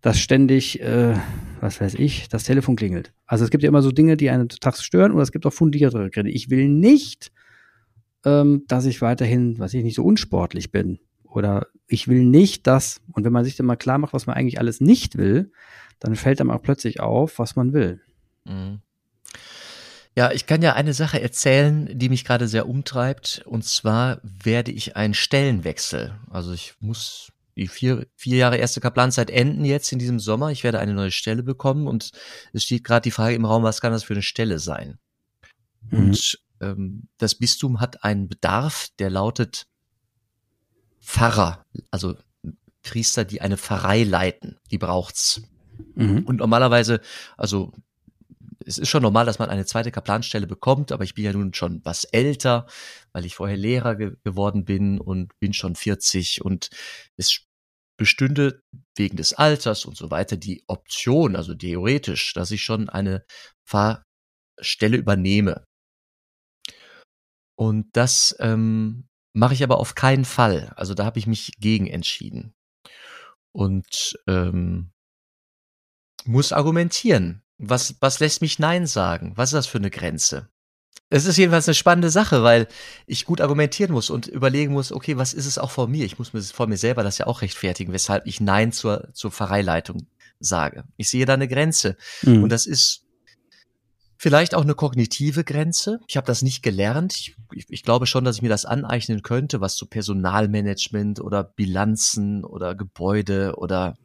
dass 0.00 0.18
ständig, 0.18 0.80
äh, 0.80 1.14
was 1.60 1.80
weiß 1.80 1.94
ich, 1.94 2.28
das 2.28 2.44
Telefon 2.44 2.76
klingelt. 2.76 3.12
Also 3.26 3.44
es 3.44 3.50
gibt 3.50 3.62
ja 3.62 3.68
immer 3.68 3.82
so 3.82 3.92
Dinge, 3.92 4.16
die 4.16 4.30
einen 4.30 4.48
total 4.48 4.74
stören 4.74 5.12
oder 5.12 5.22
es 5.22 5.32
gibt 5.32 5.46
auch 5.46 5.52
fundiertere 5.52 6.10
Gründe. 6.10 6.30
Ich 6.30 6.50
will 6.50 6.68
nicht, 6.68 7.30
ähm, 8.24 8.64
dass 8.68 8.86
ich 8.86 9.00
weiterhin, 9.00 9.58
was 9.58 9.74
ich 9.74 9.84
nicht 9.84 9.96
so 9.96 10.02
unsportlich 10.02 10.72
bin 10.72 10.98
oder 11.36 11.66
ich 11.86 12.08
will 12.08 12.24
nicht, 12.24 12.66
dass, 12.66 13.02
und 13.12 13.24
wenn 13.24 13.32
man 13.32 13.44
sich 13.44 13.56
dann 13.56 13.66
mal 13.66 13.76
klar 13.76 13.98
macht, 13.98 14.14
was 14.14 14.26
man 14.26 14.36
eigentlich 14.36 14.58
alles 14.58 14.80
nicht 14.80 15.18
will, 15.18 15.52
dann 16.00 16.16
fällt 16.16 16.40
einem 16.40 16.50
auch 16.50 16.62
plötzlich 16.62 17.00
auf, 17.00 17.38
was 17.38 17.56
man 17.56 17.74
will. 17.74 18.00
Mhm. 18.44 18.80
Ja, 20.16 20.32
ich 20.32 20.46
kann 20.46 20.62
ja 20.62 20.72
eine 20.72 20.94
Sache 20.94 21.20
erzählen, 21.20 21.90
die 21.92 22.08
mich 22.08 22.24
gerade 22.24 22.48
sehr 22.48 22.66
umtreibt. 22.66 23.42
Und 23.44 23.66
zwar 23.66 24.18
werde 24.22 24.72
ich 24.72 24.96
einen 24.96 25.12
Stellenwechsel. 25.12 26.18
Also 26.30 26.52
ich 26.52 26.72
muss 26.80 27.32
die 27.54 27.68
vier, 27.68 28.06
vier 28.16 28.38
Jahre 28.38 28.56
erste 28.56 28.80
Kaplanzeit 28.80 29.28
enden 29.28 29.66
jetzt 29.66 29.92
in 29.92 29.98
diesem 29.98 30.18
Sommer. 30.18 30.50
Ich 30.52 30.64
werde 30.64 30.78
eine 30.78 30.94
neue 30.94 31.10
Stelle 31.10 31.42
bekommen 31.42 31.86
und 31.86 32.12
es 32.54 32.62
steht 32.62 32.82
gerade 32.82 33.04
die 33.04 33.10
Frage 33.10 33.34
im 33.34 33.44
Raum, 33.44 33.62
was 33.62 33.82
kann 33.82 33.92
das 33.92 34.04
für 34.04 34.14
eine 34.14 34.22
Stelle 34.22 34.58
sein? 34.58 34.98
Mhm. 35.90 35.98
Und 35.98 36.38
ähm, 36.62 37.08
das 37.18 37.34
Bistum 37.34 37.80
hat 37.80 38.02
einen 38.04 38.26
Bedarf, 38.26 38.88
der 38.98 39.10
lautet 39.10 39.66
Pfarrer, 41.06 41.64
also 41.92 42.16
Priester, 42.82 43.24
die 43.24 43.40
eine 43.40 43.56
Pfarrei 43.56 44.02
leiten. 44.02 44.58
Die 44.70 44.78
braucht's. 44.78 45.40
Mhm. 45.94 46.24
Und 46.24 46.36
normalerweise, 46.36 47.00
also 47.36 47.72
es 48.64 48.76
ist 48.78 48.88
schon 48.88 49.02
normal, 49.02 49.24
dass 49.24 49.38
man 49.38 49.48
eine 49.48 49.66
zweite 49.66 49.92
Kaplanstelle 49.92 50.48
bekommt, 50.48 50.90
aber 50.90 51.04
ich 51.04 51.14
bin 51.14 51.24
ja 51.24 51.32
nun 51.32 51.54
schon 51.54 51.80
was 51.84 52.04
älter, 52.04 52.66
weil 53.12 53.24
ich 53.24 53.36
vorher 53.36 53.56
Lehrer 53.56 53.94
ge 53.94 54.16
geworden 54.24 54.64
bin 54.64 55.00
und 55.00 55.38
bin 55.38 55.52
schon 55.52 55.76
40 55.76 56.44
und 56.44 56.70
es 57.16 57.46
bestünde 57.96 58.62
wegen 58.96 59.16
des 59.16 59.32
Alters 59.32 59.84
und 59.84 59.96
so 59.96 60.10
weiter 60.10 60.36
die 60.36 60.64
Option, 60.66 61.36
also 61.36 61.54
theoretisch, 61.54 62.34
dass 62.34 62.50
ich 62.50 62.62
schon 62.62 62.88
eine 62.88 63.24
Fahrstelle 63.64 64.96
übernehme. 64.96 65.64
Und 67.56 67.96
das 67.96 68.36
ähm, 68.40 69.05
mache 69.36 69.54
ich 69.54 69.62
aber 69.62 69.78
auf 69.78 69.94
keinen 69.94 70.24
Fall. 70.24 70.72
Also 70.76 70.94
da 70.94 71.04
habe 71.04 71.18
ich 71.18 71.26
mich 71.26 71.52
gegen 71.60 71.86
entschieden. 71.86 72.54
Und 73.52 74.18
ähm, 74.26 74.92
muss 76.24 76.52
argumentieren. 76.52 77.42
Was, 77.58 77.96
was 78.00 78.18
lässt 78.18 78.40
mich 78.40 78.58
Nein 78.58 78.86
sagen? 78.86 79.32
Was 79.36 79.50
ist 79.50 79.54
das 79.54 79.66
für 79.66 79.78
eine 79.78 79.90
Grenze? 79.90 80.48
Es 81.08 81.26
ist 81.26 81.36
jedenfalls 81.36 81.68
eine 81.68 81.74
spannende 81.74 82.10
Sache, 82.10 82.42
weil 82.42 82.66
ich 83.06 83.26
gut 83.26 83.40
argumentieren 83.40 83.92
muss 83.92 84.10
und 84.10 84.26
überlegen 84.26 84.72
muss, 84.72 84.90
okay, 84.90 85.16
was 85.16 85.34
ist 85.34 85.46
es 85.46 85.58
auch 85.58 85.70
vor 85.70 85.86
mir? 85.86 86.04
Ich 86.04 86.18
muss 86.18 86.32
mir 86.32 86.42
vor 86.42 86.66
mir 86.66 86.76
selber 86.76 87.02
das 87.02 87.18
ja 87.18 87.26
auch 87.26 87.42
rechtfertigen, 87.42 87.92
weshalb 87.92 88.26
ich 88.26 88.40
Nein 88.40 88.72
zur, 88.72 89.12
zur 89.12 89.30
Pfarreileitung 89.30 90.08
sage. 90.40 90.84
Ich 90.96 91.08
sehe 91.08 91.26
da 91.26 91.34
eine 91.34 91.48
Grenze. 91.48 91.96
Mhm. 92.22 92.44
Und 92.44 92.48
das 92.50 92.66
ist 92.66 93.05
vielleicht 94.16 94.54
auch 94.54 94.62
eine 94.62 94.74
kognitive 94.74 95.44
Grenze. 95.44 96.00
Ich 96.06 96.16
habe 96.16 96.26
das 96.26 96.42
nicht 96.42 96.62
gelernt. 96.62 97.14
Ich, 97.14 97.36
ich, 97.52 97.66
ich, 97.68 97.82
glaube 97.82 98.06
schon, 98.06 98.24
dass 98.24 98.36
ich 98.36 98.42
mir 98.42 98.48
das 98.48 98.64
aneignen 98.64 99.22
könnte, 99.22 99.60
was 99.60 99.76
zu 99.76 99.86
Personalmanagement 99.86 101.20
oder 101.20 101.44
Bilanzen 101.44 102.44
oder 102.44 102.74
Gebäude 102.74 103.56
oder 103.56 103.96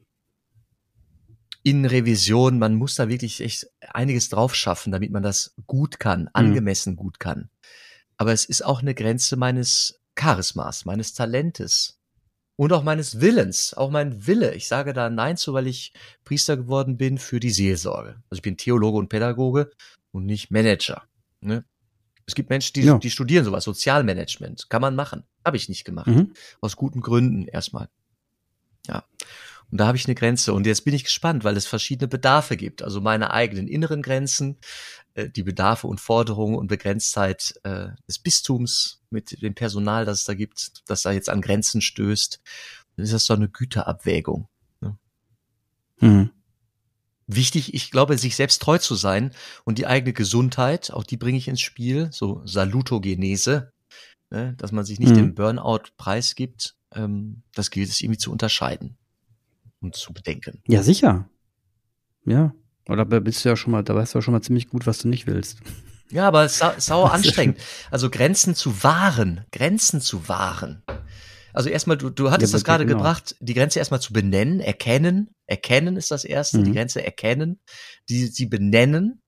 in 1.63 1.85
Revision, 1.85 2.59
man 2.59 2.75
muss 2.75 2.95
da 2.95 3.07
wirklich 3.07 3.41
echt 3.41 3.67
einiges 3.93 4.29
drauf 4.29 4.55
schaffen, 4.55 4.91
damit 4.91 5.11
man 5.11 5.23
das 5.23 5.53
gut 5.67 5.99
kann, 5.99 6.21
mhm. 6.21 6.29
angemessen 6.33 6.93
mhm. 6.93 6.97
gut 6.97 7.19
kann. 7.19 7.49
Aber 8.17 8.33
es 8.33 8.45
ist 8.45 8.65
auch 8.65 8.81
eine 8.81 8.95
Grenze 8.95 9.35
meines 9.35 9.99
Charismas, 10.15 10.85
meines 10.85 11.13
Talentes. 11.13 11.97
und 12.55 12.73
auch 12.73 12.83
meines 12.83 13.21
Willens, 13.21 13.73
auch 13.73 13.89
mein 13.89 14.27
Wille. 14.27 14.53
Ich 14.53 14.67
sage 14.67 14.93
da 14.93 15.09
Nein 15.09 15.37
zu, 15.37 15.53
weil 15.53 15.67
ich 15.67 15.93
Priester 16.23 16.57
geworden 16.57 16.97
bin 16.97 17.17
für 17.17 17.39
die 17.39 17.49
Seelsorge. 17.49 18.21
Also 18.29 18.35
ich 18.35 18.41
bin 18.43 18.57
Theologe 18.57 18.97
und 18.99 19.09
Pädagoge 19.09 19.71
und 20.11 20.25
nicht 20.25 20.51
Manager. 20.51 21.03
Ne? 21.41 21.65
Es 22.25 22.35
gibt 22.35 22.49
Menschen, 22.49 22.73
die, 22.73 22.83
ja. 22.83 22.97
die 22.97 23.09
studieren 23.09 23.45
sowas, 23.45 23.63
Sozialmanagement. 23.63 24.69
Kann 24.69 24.81
man 24.81 24.95
machen. 24.95 25.23
Habe 25.43 25.57
ich 25.57 25.69
nicht 25.69 25.85
gemacht. 25.85 26.07
Mhm. 26.07 26.33
Aus 26.61 26.75
guten 26.75 27.01
Gründen 27.01 27.47
erstmal. 27.47 27.89
Ja. 28.87 29.03
Und 29.71 29.79
da 29.79 29.87
habe 29.87 29.97
ich 29.97 30.05
eine 30.05 30.15
Grenze. 30.15 30.53
Und 30.53 30.65
jetzt 30.65 30.83
bin 30.83 30.93
ich 30.93 31.05
gespannt, 31.05 31.43
weil 31.43 31.55
es 31.55 31.65
verschiedene 31.65 32.07
Bedarfe 32.07 32.57
gibt. 32.57 32.83
Also 32.83 33.01
meine 33.01 33.31
eigenen 33.31 33.67
inneren 33.67 34.01
Grenzen, 34.01 34.57
äh, 35.13 35.29
die 35.29 35.43
Bedarfe 35.43 35.87
und 35.87 36.01
Forderungen 36.01 36.55
und 36.55 36.67
Begrenztheit 36.67 37.53
äh, 37.63 37.89
des 38.07 38.19
Bistums 38.19 39.01
mit 39.09 39.41
dem 39.41 39.55
Personal, 39.55 40.05
das 40.05 40.19
es 40.19 40.25
da 40.25 40.33
gibt, 40.33 40.89
das 40.89 41.03
da 41.03 41.11
jetzt 41.11 41.29
an 41.29 41.41
Grenzen 41.41 41.81
stößt. 41.81 42.41
Dann 42.95 43.05
ist 43.05 43.13
das 43.13 43.25
so 43.25 43.33
eine 43.33 43.49
Güterabwägung. 43.49 44.47
Ne? 44.81 44.97
Mhm. 45.99 46.31
Wichtig, 47.33 47.73
ich 47.73 47.91
glaube, 47.91 48.17
sich 48.17 48.35
selbst 48.35 48.61
treu 48.61 48.77
zu 48.77 48.95
sein 48.95 49.31
und 49.63 49.77
die 49.77 49.87
eigene 49.87 50.13
Gesundheit, 50.13 50.91
auch 50.91 51.03
die 51.03 51.17
bringe 51.17 51.37
ich 51.37 51.47
ins 51.47 51.61
Spiel, 51.61 52.09
so 52.11 52.41
Salutogenese, 52.45 53.71
ne, 54.29 54.53
dass 54.57 54.71
man 54.71 54.83
sich 54.85 54.99
nicht 54.99 55.11
mhm. 55.11 55.15
dem 55.15 55.35
Burnout 55.35 55.91
preisgibt. 55.97 56.75
Ähm, 56.93 57.43
das 57.55 57.71
gilt 57.71 57.89
es 57.89 58.01
irgendwie 58.01 58.17
zu 58.17 58.31
unterscheiden 58.31 58.97
und 59.79 59.95
zu 59.95 60.13
bedenken. 60.13 60.61
Ja, 60.67 60.83
sicher. 60.83 61.29
Ja. 62.25 62.53
Oder 62.87 63.05
bist 63.05 63.45
du 63.45 63.49
ja 63.49 63.55
schon 63.55 63.71
mal, 63.71 63.83
da 63.83 63.95
weißt 63.95 64.13
du 64.13 64.17
ja 64.17 64.21
schon 64.21 64.33
mal 64.33 64.41
ziemlich 64.41 64.67
gut, 64.67 64.87
was 64.87 64.99
du 64.99 65.07
nicht 65.07 65.27
willst. 65.27 65.59
Ja, 66.09 66.27
aber 66.27 66.43
es 66.43 66.61
ist 66.61 66.81
sauer 66.85 67.13
anstrengend. 67.13 67.59
Also 67.89 68.09
Grenzen 68.09 68.55
zu 68.55 68.83
wahren, 68.83 69.45
Grenzen 69.51 70.01
zu 70.01 70.27
wahren. 70.27 70.83
Also 71.53 71.69
erstmal, 71.69 71.97
du, 71.97 72.09
du 72.09 72.31
hattest 72.31 72.53
ja, 72.53 72.57
das 72.57 72.63
gerade 72.63 72.85
genau. 72.85 72.97
gebracht, 72.97 73.35
die 73.39 73.53
Grenze 73.53 73.79
erstmal 73.79 74.01
zu 74.01 74.13
benennen, 74.13 74.59
erkennen. 74.59 75.29
Erkennen 75.47 75.97
ist 75.97 76.11
das 76.11 76.23
erste, 76.23 76.59
mhm. 76.59 76.63
die 76.65 76.71
Grenze 76.73 77.03
erkennen, 77.03 77.59
die 78.09 78.27
sie 78.27 78.45
benennen, 78.45 79.21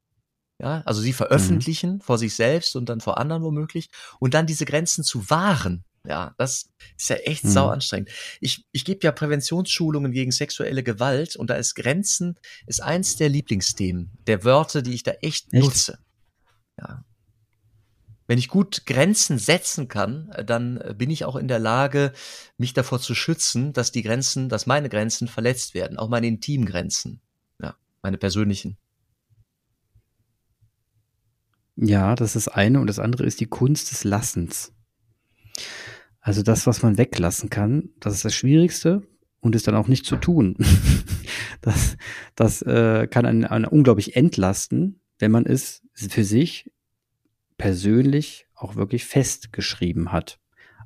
ja, 0.61 0.81
also 0.85 1.01
sie 1.01 1.13
veröffentlichen 1.13 1.95
mhm. 1.95 2.01
vor 2.01 2.17
sich 2.17 2.35
selbst 2.35 2.75
und 2.75 2.87
dann 2.87 3.01
vor 3.01 3.17
anderen 3.17 3.43
womöglich 3.43 3.89
und 4.19 4.33
dann 4.33 4.47
diese 4.47 4.65
Grenzen 4.65 5.03
zu 5.03 5.29
wahren. 5.29 5.83
Ja, 6.05 6.35
das 6.37 6.69
ist 6.97 7.09
ja 7.09 7.15
echt 7.17 7.45
mhm. 7.45 7.49
sau 7.49 7.67
anstrengend. 7.69 8.09
Ich, 8.41 8.65
ich 8.71 8.83
gebe 8.83 8.99
ja 9.03 9.11
Präventionsschulungen 9.11 10.11
gegen 10.11 10.31
sexuelle 10.31 10.83
Gewalt 10.83 11.35
und 11.35 11.49
da 11.49 11.55
ist 11.55 11.75
Grenzen, 11.75 12.37
ist 12.67 12.81
eins 12.81 13.15
der 13.15 13.29
Lieblingsthemen, 13.29 14.11
der 14.27 14.43
Wörter, 14.43 14.81
die 14.81 14.93
ich 14.93 15.03
da 15.03 15.11
echt, 15.21 15.53
echt? 15.53 15.63
nutze. 15.63 15.99
Ja. 16.79 17.03
Wenn 18.25 18.37
ich 18.37 18.47
gut 18.47 18.85
Grenzen 18.85 19.37
setzen 19.37 19.87
kann, 19.87 20.33
dann 20.45 20.81
bin 20.97 21.09
ich 21.09 21.25
auch 21.25 21.35
in 21.35 21.47
der 21.47 21.59
Lage, 21.59 22.13
mich 22.57 22.73
davor 22.73 22.99
zu 22.99 23.15
schützen, 23.15 23.73
dass 23.73 23.91
die 23.91 24.01
Grenzen, 24.01 24.49
dass 24.49 24.65
meine 24.65 24.89
Grenzen 24.89 25.27
verletzt 25.27 25.73
werden, 25.73 25.97
auch 25.97 26.09
meine 26.09 26.27
intimen 26.27 26.65
Grenzen, 26.65 27.21
ja, 27.61 27.75
meine 28.01 28.17
persönlichen. 28.17 28.77
Ja, 31.75 32.15
das 32.15 32.35
ist 32.35 32.47
eine 32.49 32.79
und 32.79 32.87
das 32.87 32.99
andere 32.99 33.25
ist 33.25 33.39
die 33.39 33.47
Kunst 33.47 33.91
des 33.91 34.03
Lassens. 34.03 34.73
Also 36.21 36.43
das, 36.43 36.65
was 36.67 36.83
man 36.83 36.97
weglassen 36.97 37.49
kann, 37.49 37.89
das 37.99 38.13
ist 38.13 38.25
das 38.25 38.33
Schwierigste 38.33 39.03
und 39.41 39.55
ist 39.55 39.67
dann 39.67 39.75
auch 39.75 39.87
nicht 39.87 40.05
zu 40.05 40.15
tun. 40.15 40.55
das 41.61 41.97
das 42.35 42.61
äh, 42.61 43.07
kann 43.07 43.25
einen, 43.25 43.43
einen 43.43 43.65
unglaublich 43.65 44.15
entlasten, 44.15 45.01
wenn 45.19 45.31
man 45.31 45.45
es 45.45 45.81
für 45.93 46.23
sich 46.23 46.71
persönlich 47.57 48.47
auch 48.55 48.75
wirklich 48.75 49.05
festgeschrieben 49.05 50.11
hat. 50.11 50.39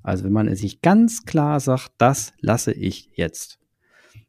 Also 0.03 0.24
wenn 0.24 0.33
man 0.33 0.53
sich 0.55 0.81
ganz 0.81 1.25
klar 1.25 1.59
sagt, 1.59 1.91
das 1.97 2.33
lasse 2.39 2.74
ich 2.74 3.09
jetzt 3.13 3.59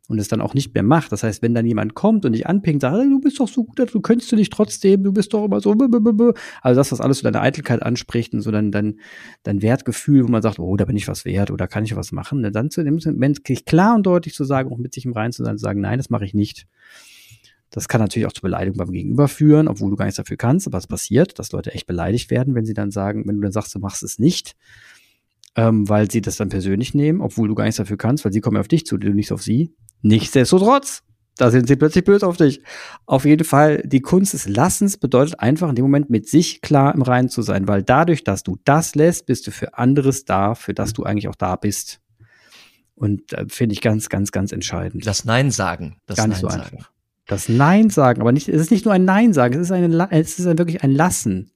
und 0.08 0.18
es 0.18 0.28
dann 0.28 0.40
auch 0.40 0.54
nicht 0.54 0.74
mehr 0.74 0.82
macht. 0.82 1.12
Das 1.12 1.22
heißt, 1.22 1.42
wenn 1.42 1.54
dann 1.54 1.66
jemand 1.66 1.94
kommt 1.94 2.24
und 2.24 2.32
dich 2.32 2.46
anpinkt, 2.46 2.80
sagt, 2.80 2.96
du 2.96 3.20
bist 3.20 3.38
doch 3.38 3.46
so 3.46 3.64
gut, 3.64 3.78
du 3.78 4.00
könntest 4.00 4.32
du 4.32 4.36
nicht 4.36 4.52
trotzdem, 4.52 5.04
du 5.04 5.12
bist 5.12 5.34
doch 5.34 5.44
immer 5.44 5.60
so, 5.60 5.72
also 5.72 6.80
das, 6.80 6.92
was 6.92 7.00
alles 7.00 7.18
so 7.18 7.24
deine 7.24 7.40
Eitelkeit 7.40 7.82
anspricht 7.82 8.32
und 8.32 8.40
so 8.40 8.50
dann 8.50 8.72
dein, 8.72 9.00
dein 9.42 9.62
Wertgefühl, 9.62 10.24
wo 10.24 10.28
man 10.28 10.42
sagt, 10.42 10.58
oh, 10.58 10.76
da 10.76 10.86
bin 10.86 10.96
ich 10.96 11.08
was 11.08 11.24
wert 11.24 11.50
oder 11.50 11.68
kann 11.68 11.84
ich 11.84 11.94
was 11.94 12.10
machen, 12.10 12.42
dann 12.52 12.70
zu 12.70 12.82
dem 12.82 12.98
Moment 13.04 13.44
klar 13.66 13.94
und 13.94 14.06
deutlich 14.06 14.34
zu 14.34 14.44
sagen, 14.44 14.72
auch 14.72 14.78
mit 14.78 14.94
sich 14.94 15.04
im 15.04 15.12
Reinen 15.12 15.32
zu 15.32 15.44
sein, 15.44 15.58
zu 15.58 15.62
sagen, 15.62 15.80
nein, 15.80 15.98
das 15.98 16.10
mache 16.10 16.24
ich 16.24 16.34
nicht. 16.34 16.66
Das 17.70 17.88
kann 17.88 18.00
natürlich 18.00 18.26
auch 18.26 18.32
zu 18.32 18.40
Beleidigung 18.40 18.78
beim 18.78 18.92
Gegenüber 18.92 19.28
führen, 19.28 19.68
obwohl 19.68 19.90
du 19.90 19.96
gar 19.96 20.06
nichts 20.06 20.16
dafür 20.16 20.36
kannst, 20.36 20.66
aber 20.66 20.78
es 20.78 20.86
passiert, 20.86 21.38
dass 21.38 21.52
Leute 21.52 21.72
echt 21.72 21.86
beleidigt 21.86 22.30
werden, 22.30 22.54
wenn 22.54 22.64
sie 22.64 22.74
dann 22.74 22.90
sagen, 22.90 23.24
wenn 23.26 23.36
du 23.36 23.42
dann 23.42 23.52
sagst, 23.52 23.74
du 23.74 23.78
machst 23.78 24.02
es 24.02 24.18
nicht, 24.18 24.56
ähm, 25.56 25.88
weil 25.88 26.10
sie 26.10 26.22
das 26.22 26.36
dann 26.36 26.48
persönlich 26.48 26.94
nehmen, 26.94 27.20
obwohl 27.20 27.48
du 27.48 27.54
gar 27.54 27.64
nichts 27.64 27.76
dafür 27.76 27.98
kannst, 27.98 28.24
weil 28.24 28.32
sie 28.32 28.40
kommen 28.40 28.56
auf 28.56 28.68
dich 28.68 28.86
zu, 28.86 28.96
du 28.96 29.12
nicht 29.12 29.32
auf 29.32 29.42
sie. 29.42 29.74
Nichtsdestotrotz, 30.00 31.02
da 31.36 31.50
sind 31.50 31.68
sie 31.68 31.76
plötzlich 31.76 32.04
böse 32.04 32.26
auf 32.26 32.36
dich. 32.36 32.62
Auf 33.06 33.24
jeden 33.24 33.44
Fall, 33.44 33.82
die 33.84 34.00
Kunst 34.00 34.32
des 34.32 34.48
Lassens 34.48 34.96
bedeutet 34.96 35.38
einfach 35.38 35.68
in 35.68 35.76
dem 35.76 35.84
Moment 35.84 36.10
mit 36.10 36.28
sich 36.28 36.62
klar 36.62 36.94
im 36.94 37.02
Reinen 37.02 37.28
zu 37.28 37.42
sein, 37.42 37.68
weil 37.68 37.82
dadurch, 37.82 38.24
dass 38.24 38.42
du 38.42 38.58
das 38.64 38.94
lässt, 38.94 39.26
bist 39.26 39.46
du 39.46 39.52
für 39.52 39.74
anderes 39.78 40.24
da, 40.24 40.54
für 40.54 40.74
das 40.74 40.94
du 40.94 41.04
eigentlich 41.04 41.28
auch 41.28 41.36
da 41.36 41.56
bist. 41.56 42.00
Und 42.96 43.32
äh, 43.32 43.46
finde 43.48 43.74
ich 43.74 43.80
ganz, 43.80 44.08
ganz, 44.08 44.32
ganz 44.32 44.50
entscheidend. 44.50 45.06
Das 45.06 45.24
Nein 45.24 45.52
sagen. 45.52 45.98
Das 46.06 46.16
Gar 46.16 46.26
nicht 46.26 46.42
Nein 46.42 46.50
so 46.50 46.56
sagen. 46.56 46.76
einfach. 46.76 46.90
Das 47.28 47.48
Nein 47.48 47.90
sagen, 47.90 48.22
aber 48.22 48.32
nicht, 48.32 48.48
es 48.48 48.60
ist 48.60 48.70
nicht 48.70 48.86
nur 48.86 48.94
ein 48.94 49.04
Nein 49.04 49.32
sagen, 49.32 49.54
es 49.54 49.60
ist, 49.60 49.70
eine, 49.70 50.10
es 50.10 50.38
ist 50.38 50.46
wirklich 50.46 50.82
ein 50.82 50.90
Lassen. 50.90 51.52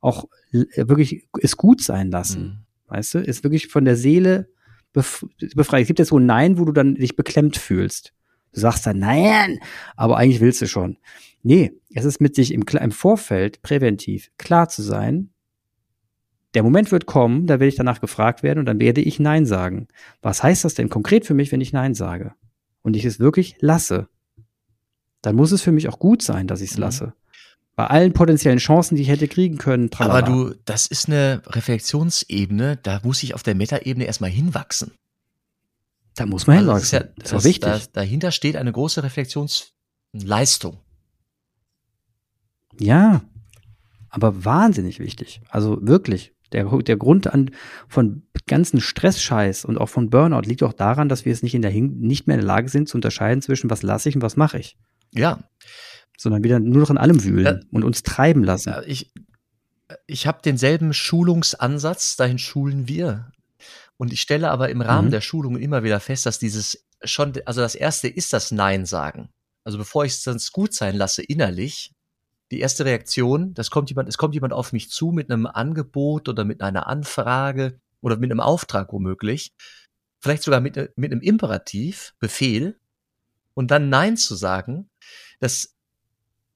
Auch 0.00 0.26
äh, 0.52 0.86
wirklich 0.86 1.26
es 1.40 1.56
gut 1.56 1.82
sein 1.82 2.10
lassen. 2.10 2.42
Mhm. 2.42 2.58
Weißt 2.88 3.14
du, 3.14 3.18
ist 3.18 3.42
wirklich 3.42 3.68
von 3.68 3.86
der 3.86 3.96
Seele 3.96 4.48
befreit. 4.92 5.82
Es 5.82 5.86
gibt 5.88 5.98
ja 5.98 6.04
so 6.04 6.18
ein 6.18 6.26
Nein, 6.26 6.58
wo 6.58 6.66
du 6.66 6.72
dann 6.72 6.94
dich 6.94 7.16
beklemmt 7.16 7.56
fühlst. 7.56 8.12
Du 8.52 8.60
sagst 8.60 8.86
dann 8.86 8.98
Nein, 8.98 9.58
aber 9.96 10.18
eigentlich 10.18 10.42
willst 10.42 10.60
du 10.60 10.66
schon. 10.66 10.98
Nee, 11.42 11.72
es 11.94 12.04
ist 12.04 12.20
mit 12.20 12.34
sich 12.34 12.52
im, 12.52 12.62
im 12.62 12.92
Vorfeld 12.92 13.62
präventiv 13.62 14.30
klar 14.36 14.68
zu 14.68 14.82
sein, 14.82 15.30
der 16.54 16.62
Moment 16.62 16.92
wird 16.92 17.06
kommen, 17.06 17.46
da 17.46 17.54
werde 17.54 17.66
ich 17.66 17.74
danach 17.74 18.00
gefragt 18.00 18.42
werden 18.42 18.60
und 18.60 18.66
dann 18.66 18.78
werde 18.78 19.00
ich 19.00 19.18
Nein 19.18 19.44
sagen. 19.46 19.88
Was 20.22 20.42
heißt 20.42 20.64
das 20.64 20.74
denn 20.74 20.88
konkret 20.88 21.26
für 21.26 21.34
mich, 21.34 21.50
wenn 21.50 21.60
ich 21.60 21.72
Nein 21.72 21.94
sage? 21.94 22.34
Und 22.82 22.94
ich 22.94 23.04
es 23.04 23.18
wirklich 23.18 23.56
lasse. 23.60 24.08
Dann 25.24 25.36
muss 25.36 25.52
es 25.52 25.62
für 25.62 25.72
mich 25.72 25.88
auch 25.88 25.98
gut 25.98 26.22
sein, 26.22 26.46
dass 26.46 26.60
ich 26.60 26.70
es 26.70 26.76
mhm. 26.76 26.82
lasse 26.82 27.14
bei 27.76 27.86
allen 27.86 28.12
potenziellen 28.12 28.58
Chancen, 28.58 28.94
die 28.94 29.02
ich 29.02 29.08
hätte 29.08 29.28
kriegen 29.28 29.58
können. 29.58 29.90
Tralala. 29.90 30.18
Aber 30.18 30.26
du, 30.26 30.54
das 30.64 30.86
ist 30.86 31.08
eine 31.08 31.42
Reflexionsebene, 31.46 32.78
da 32.82 33.00
muss 33.02 33.22
ich 33.22 33.34
auf 33.34 33.42
der 33.42 33.54
Metaebene 33.54 34.04
erstmal 34.04 34.30
hinwachsen. 34.30 34.92
Da 36.14 36.26
muss 36.26 36.46
man 36.46 36.58
also 36.58 36.70
hinwachsen. 36.70 36.98
Das 37.16 37.26
ist, 37.26 37.32
ja, 37.32 37.32
das 37.32 37.32
ist 37.32 37.44
wichtig. 37.44 37.88
Da, 37.92 38.00
dahinter 38.00 38.30
steht 38.30 38.56
eine 38.56 38.70
große 38.70 39.02
Reflexionsleistung. 39.02 40.78
Ja, 42.78 43.22
aber 44.08 44.44
wahnsinnig 44.44 45.00
wichtig. 45.00 45.40
Also 45.48 45.78
wirklich. 45.80 46.32
Der, 46.52 46.66
der 46.66 46.96
Grund 46.96 47.26
an, 47.26 47.50
von 47.88 48.22
ganzen 48.46 48.80
Stressscheiß 48.80 49.64
und 49.64 49.76
auch 49.76 49.88
von 49.88 50.10
Burnout 50.10 50.42
liegt 50.42 50.62
auch 50.62 50.72
daran, 50.72 51.08
dass 51.08 51.24
wir 51.24 51.32
es 51.32 51.42
nicht, 51.42 51.54
in 51.54 51.62
der, 51.62 51.72
nicht 51.72 52.28
mehr 52.28 52.34
in 52.34 52.42
der 52.42 52.46
Lage 52.46 52.68
sind 52.68 52.88
zu 52.88 52.96
unterscheiden 52.96 53.42
zwischen 53.42 53.70
was 53.70 53.82
lasse 53.82 54.08
ich 54.08 54.14
und 54.14 54.22
was 54.22 54.36
mache 54.36 54.58
ich. 54.58 54.76
Ja, 55.14 55.38
sondern 56.16 56.44
wieder 56.44 56.60
nur 56.60 56.80
noch 56.80 56.90
in 56.90 56.98
allem 56.98 57.24
wühlen 57.24 57.60
ja, 57.60 57.68
und 57.70 57.84
uns 57.84 58.02
treiben 58.02 58.44
lassen. 58.44 58.70
Ja, 58.70 58.82
ich 58.82 59.12
ich 60.06 60.26
habe 60.26 60.40
denselben 60.42 60.94
Schulungsansatz, 60.94 62.16
dahin 62.16 62.38
schulen 62.38 62.88
wir. 62.88 63.30
Und 63.96 64.12
ich 64.12 64.20
stelle 64.20 64.50
aber 64.50 64.70
im 64.70 64.80
Rahmen 64.80 65.08
mhm. 65.08 65.12
der 65.12 65.20
Schulungen 65.20 65.60
immer 65.60 65.82
wieder 65.82 66.00
fest, 66.00 66.26
dass 66.26 66.38
dieses 66.38 66.86
schon, 67.04 67.34
also 67.44 67.60
das 67.60 67.74
erste 67.74 68.08
ist 68.08 68.32
das 68.32 68.50
Nein 68.50 68.86
sagen. 68.86 69.28
Also 69.62 69.78
bevor 69.78 70.04
ich 70.04 70.12
es 70.12 70.24
sonst 70.24 70.52
gut 70.52 70.74
sein 70.74 70.96
lasse 70.96 71.22
innerlich, 71.22 71.92
die 72.50 72.60
erste 72.60 72.84
Reaktion, 72.84 73.54
das 73.54 73.70
kommt 73.70 73.90
jemand, 73.90 74.08
es 74.08 74.18
kommt 74.18 74.34
jemand 74.34 74.52
auf 74.52 74.72
mich 74.72 74.90
zu 74.90 75.10
mit 75.10 75.30
einem 75.30 75.46
Angebot 75.46 76.28
oder 76.28 76.44
mit 76.44 76.60
einer 76.60 76.86
Anfrage 76.86 77.80
oder 78.00 78.16
mit 78.16 78.30
einem 78.30 78.40
Auftrag 78.40 78.92
womöglich, 78.92 79.54
vielleicht 80.20 80.42
sogar 80.42 80.60
mit, 80.60 80.76
mit 80.96 81.12
einem 81.12 81.20
Imperativ, 81.20 82.14
Befehl, 82.18 82.78
und 83.54 83.70
dann 83.70 83.88
Nein 83.88 84.16
zu 84.16 84.34
sagen, 84.34 84.90
das 85.40 85.74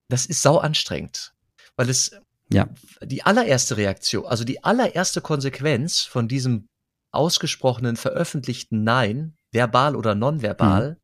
das 0.08 0.26
ist 0.26 0.42
sau 0.42 0.58
anstrengend, 0.58 1.34
weil 1.76 1.90
es 1.90 2.12
ja. 2.50 2.68
die 3.02 3.22
allererste 3.22 3.76
Reaktion, 3.76 4.26
also 4.26 4.44
die 4.44 4.64
allererste 4.64 5.20
Konsequenz 5.20 6.00
von 6.00 6.28
diesem 6.28 6.68
ausgesprochenen, 7.10 7.96
veröffentlichten 7.96 8.84
Nein, 8.84 9.36
verbal 9.52 9.96
oder 9.96 10.14
nonverbal, 10.14 10.92
mhm. 10.92 10.96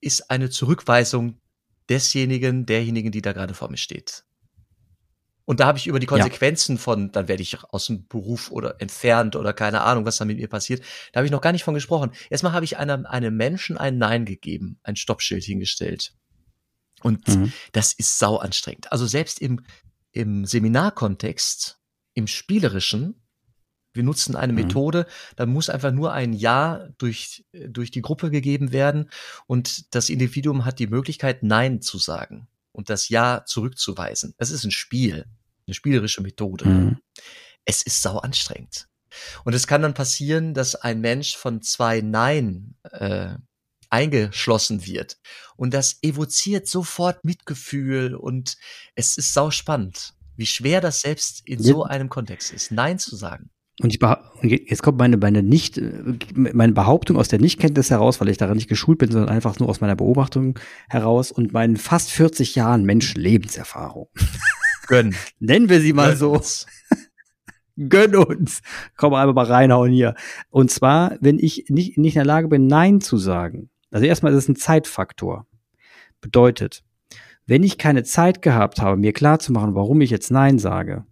ist 0.00 0.30
eine 0.30 0.50
Zurückweisung 0.50 1.40
desjenigen, 1.88 2.66
derjenigen, 2.66 3.12
die 3.12 3.22
da 3.22 3.32
gerade 3.32 3.54
vor 3.54 3.70
mir 3.70 3.76
steht. 3.76 4.24
Und 5.46 5.60
da 5.60 5.66
habe 5.66 5.78
ich 5.78 5.86
über 5.86 5.98
die 5.98 6.06
Konsequenzen 6.06 6.76
ja. 6.76 6.82
von, 6.82 7.12
dann 7.12 7.28
werde 7.28 7.42
ich 7.42 7.62
aus 7.64 7.86
dem 7.86 8.06
Beruf 8.06 8.50
oder 8.50 8.80
entfernt 8.80 9.36
oder 9.36 9.52
keine 9.52 9.82
Ahnung, 9.82 10.06
was 10.06 10.16
da 10.16 10.24
mit 10.24 10.38
mir 10.38 10.48
passiert, 10.48 10.82
da 11.12 11.18
habe 11.18 11.26
ich 11.26 11.32
noch 11.32 11.42
gar 11.42 11.52
nicht 11.52 11.64
von 11.64 11.74
gesprochen. 11.74 12.12
Erstmal 12.30 12.52
habe 12.52 12.64
ich 12.64 12.78
einem, 12.78 13.04
einem 13.04 13.36
Menschen 13.36 13.76
ein 13.76 13.98
Nein 13.98 14.24
gegeben, 14.24 14.78
ein 14.82 14.96
Stoppschild 14.96 15.44
hingestellt. 15.44 16.14
Und 17.02 17.28
mhm. 17.28 17.52
das 17.72 17.92
ist 17.92 18.18
sau 18.18 18.38
anstrengend. 18.38 18.90
Also 18.90 19.06
selbst 19.06 19.40
im, 19.40 19.60
im 20.12 20.46
Seminarkontext, 20.46 21.78
im 22.14 22.26
Spielerischen, 22.26 23.20
Wir 23.92 24.02
nutzen 24.02 24.34
eine 24.34 24.52
Mhm. 24.52 24.60
Methode, 24.60 25.06
da 25.36 25.46
muss 25.46 25.68
einfach 25.68 25.92
nur 25.92 26.12
ein 26.12 26.32
Ja 26.32 26.88
durch, 26.98 27.44
durch 27.52 27.92
die 27.92 28.02
Gruppe 28.02 28.30
gegeben 28.30 28.72
werden 28.72 29.08
und 29.46 29.94
das 29.94 30.08
Individuum 30.08 30.64
hat 30.64 30.80
die 30.80 30.88
Möglichkeit, 30.88 31.44
Nein 31.44 31.80
zu 31.80 31.98
sagen 31.98 32.48
und 32.74 32.90
das 32.90 33.08
Ja 33.08 33.44
zurückzuweisen. 33.46 34.34
Es 34.36 34.50
ist 34.50 34.64
ein 34.64 34.70
Spiel, 34.70 35.24
eine 35.66 35.74
spielerische 35.74 36.20
Methode. 36.20 36.66
Mhm. 36.66 36.98
Es 37.64 37.82
ist 37.82 38.02
sau 38.02 38.18
anstrengend. 38.18 38.88
Und 39.44 39.54
es 39.54 39.66
kann 39.66 39.80
dann 39.82 39.94
passieren, 39.94 40.54
dass 40.54 40.74
ein 40.74 41.00
Mensch 41.00 41.36
von 41.36 41.62
zwei 41.62 42.00
Nein 42.00 42.74
äh, 42.90 43.36
eingeschlossen 43.88 44.84
wird. 44.86 45.18
Und 45.56 45.72
das 45.72 45.98
evoziert 46.02 46.66
sofort 46.66 47.24
Mitgefühl 47.24 48.16
und 48.16 48.56
es 48.96 49.16
ist 49.16 49.32
sau 49.32 49.52
spannend, 49.52 50.14
wie 50.36 50.46
schwer 50.46 50.80
das 50.80 51.00
selbst 51.00 51.42
in 51.46 51.62
Ja. 51.62 51.72
so 51.72 51.84
einem 51.84 52.08
Kontext 52.08 52.52
ist, 52.52 52.72
Nein 52.72 52.98
zu 52.98 53.14
sagen. 53.14 53.50
Und 53.80 53.92
ich 53.92 54.00
und 54.02 54.48
je- 54.50 54.64
jetzt 54.68 54.82
kommt 54.82 54.98
meine, 54.98 55.16
meine 55.16 55.42
nicht, 55.42 55.78
äh, 55.78 56.14
meine 56.34 56.72
Behauptung 56.72 57.16
aus 57.16 57.26
der 57.28 57.40
Nichtkenntnis 57.40 57.90
heraus, 57.90 58.20
weil 58.20 58.28
ich 58.28 58.36
daran 58.36 58.56
nicht 58.56 58.68
geschult 58.68 58.98
bin, 58.98 59.10
sondern 59.10 59.30
einfach 59.34 59.58
nur 59.58 59.68
aus 59.68 59.80
meiner 59.80 59.96
Beobachtung 59.96 60.58
heraus 60.88 61.32
und 61.32 61.52
meinen 61.52 61.76
fast 61.76 62.10
40 62.12 62.54
Jahren 62.54 62.84
Menschenlebenserfahrung. 62.84 64.08
Gönn. 64.86 65.14
Nennen 65.40 65.68
wir 65.68 65.80
sie 65.80 65.92
mal 65.92 66.10
Gönn 66.10 66.18
so. 66.18 66.40
Gönn 67.88 68.14
uns. 68.14 68.62
Komm 68.96 69.14
einfach 69.14 69.34
mal 69.34 69.46
reinhauen 69.46 69.90
hier. 69.90 70.14
Und 70.50 70.70
zwar, 70.70 71.16
wenn 71.20 71.38
ich 71.40 71.64
nicht, 71.68 71.98
nicht 71.98 72.14
in 72.14 72.20
der 72.20 72.24
Lage 72.26 72.48
bin, 72.48 72.68
Nein 72.68 73.00
zu 73.00 73.16
sagen. 73.16 73.70
Also 73.90 74.06
erstmal 74.06 74.32
ist 74.32 74.38
es 74.38 74.48
ein 74.48 74.56
Zeitfaktor. 74.56 75.46
Bedeutet, 76.20 76.84
wenn 77.46 77.62
ich 77.64 77.76
keine 77.78 78.04
Zeit 78.04 78.40
gehabt 78.42 78.80
habe, 78.80 78.96
mir 78.96 79.12
klar 79.12 79.40
zu 79.40 79.52
machen, 79.52 79.74
warum 79.74 80.00
ich 80.00 80.10
jetzt 80.10 80.30
Nein 80.30 80.58
sage, 80.58 81.04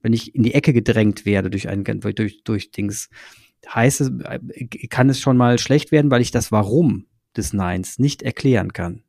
wenn 0.00 0.12
ich 0.12 0.34
in 0.34 0.42
die 0.42 0.54
Ecke 0.54 0.72
gedrängt 0.72 1.26
werde 1.26 1.50
durch 1.50 1.68
ein, 1.68 1.84
durch, 1.84 2.42
durch 2.44 2.70
Dings, 2.70 3.08
heißt 3.66 4.00
es, 4.00 4.10
äh, 4.24 4.66
kann 4.88 5.08
es 5.08 5.20
schon 5.20 5.36
mal 5.36 5.58
schlecht 5.58 5.92
werden, 5.92 6.10
weil 6.10 6.20
ich 6.20 6.30
das 6.30 6.52
Warum 6.52 7.06
des 7.36 7.52
Neins 7.52 7.98
nicht 7.98 8.22
erklären 8.22 8.72
kann. 8.72 9.02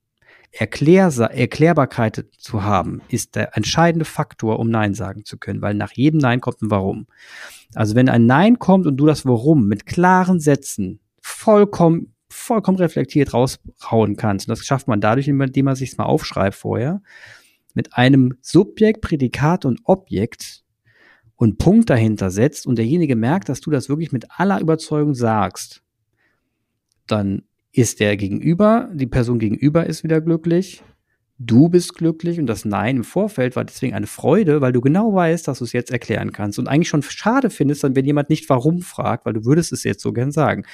Erklär, 0.52 1.08
Erklärbarkeit 1.08 2.26
zu 2.38 2.64
haben, 2.64 3.02
ist 3.10 3.36
der 3.36 3.56
entscheidende 3.56 4.06
Faktor, 4.06 4.58
um 4.58 4.70
Nein 4.70 4.96
sagen 4.96 5.24
zu 5.24 5.38
können, 5.38 5.62
weil 5.62 5.76
nach 5.76 5.92
jedem 5.92 6.20
Nein 6.20 6.42
kommt 6.42 6.62
ein 6.64 6.72
Warum. 6.72 7.06
Also 7.76 7.94
wenn 7.94 8.10
ein 8.10 8.26
Nein 8.26 8.58
kommt 8.58 8.88
und 8.88 8.98
du 8.98 9.06
das 9.06 9.26
Warum 9.26 9.68
mit 9.68 9.86
klaren 9.86 10.40
Sätzen 10.40 11.02
vollkommen, 11.22 12.16
vollkommen 12.30 12.80
reflektiert 12.80 13.34
raushauen 13.34 14.16
kannst, 14.16 14.48
und 14.48 14.58
das 14.58 14.66
schafft 14.66 14.88
man 14.88 15.02
dadurch, 15.02 15.28
indem 15.28 15.66
man 15.66 15.76
sich 15.76 15.96
mal 15.98 16.06
aufschreibt 16.06 16.56
vorher, 16.56 17.02
mit 17.76 17.94
einem 17.94 18.34
Subjekt, 18.42 19.02
Prädikat 19.02 19.66
und 19.66 19.82
Objekt 19.84 20.64
und 21.40 21.58
Punkt 21.58 21.90
dahinter 21.90 22.32
setzt 22.32 22.68
und 22.68 22.78
derjenige 22.78 23.16
merkt, 23.16 23.48
dass 23.48 23.62
du 23.62 23.72
das 23.72 23.88
wirklich 23.88 24.12
mit 24.12 24.26
aller 24.38 24.60
Überzeugung 24.60 25.16
sagst, 25.16 25.82
dann 27.08 27.44
ist 27.72 28.02
der 28.02 28.18
Gegenüber, 28.18 28.90
die 28.94 29.08
Person 29.08 29.40
gegenüber 29.40 29.86
ist 29.86 30.04
wieder 30.04 30.20
glücklich, 30.20 30.84
du 31.38 31.70
bist 31.70 31.96
glücklich 31.96 32.42
und 32.42 32.48
das 32.48 32.66
Nein 32.66 32.98
im 32.98 33.04
Vorfeld 33.06 33.56
war 33.56 33.64
deswegen 33.64 33.96
eine 33.96 34.06
Freude, 34.06 34.60
weil 34.60 34.74
du 34.74 34.82
genau 34.82 35.14
weißt, 35.14 35.48
dass 35.48 35.60
du 35.60 35.64
es 35.64 35.72
jetzt 35.72 35.92
erklären 35.92 36.34
kannst 36.34 36.60
und 36.60 36.68
eigentlich 36.68 36.90
schon 36.90 37.04
schade 37.04 37.50
findest, 37.50 37.84
wenn 37.84 38.06
jemand 38.06 38.30
nicht 38.30 38.50
warum 38.50 38.82
fragt, 38.82 39.26
weil 39.26 39.34
du 39.34 39.46
würdest 39.46 39.72
es 39.72 39.86
jetzt 39.86 40.02
so 40.02 40.12
gern 40.12 40.34
sagen. 40.34 40.66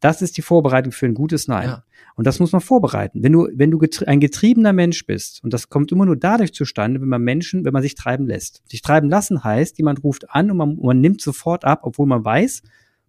Das 0.00 0.22
ist 0.22 0.36
die 0.36 0.42
Vorbereitung 0.42 0.92
für 0.92 1.06
ein 1.06 1.14
gutes 1.14 1.48
Nein. 1.48 1.68
Ja. 1.68 1.84
Und 2.14 2.26
das 2.26 2.38
muss 2.38 2.52
man 2.52 2.60
vorbereiten. 2.60 3.22
Wenn 3.22 3.32
du, 3.32 3.48
wenn 3.52 3.70
du 3.70 3.78
getrie 3.78 4.06
ein 4.06 4.20
getriebener 4.20 4.72
Mensch 4.72 5.06
bist, 5.06 5.42
und 5.42 5.52
das 5.52 5.68
kommt 5.68 5.90
immer 5.90 6.06
nur 6.06 6.16
dadurch 6.16 6.52
zustande, 6.52 7.00
wenn 7.00 7.08
man 7.08 7.22
Menschen, 7.22 7.64
wenn 7.64 7.72
man 7.72 7.82
sich 7.82 7.94
treiben 7.94 8.26
lässt. 8.26 8.62
Sich 8.68 8.82
treiben 8.82 9.08
lassen 9.08 9.42
heißt, 9.42 9.78
jemand 9.78 10.04
ruft 10.04 10.30
an 10.30 10.50
und 10.50 10.56
man, 10.56 10.76
man 10.80 11.00
nimmt 11.00 11.20
sofort 11.20 11.64
ab, 11.64 11.80
obwohl 11.82 12.06
man 12.06 12.24
weiß, 12.24 12.62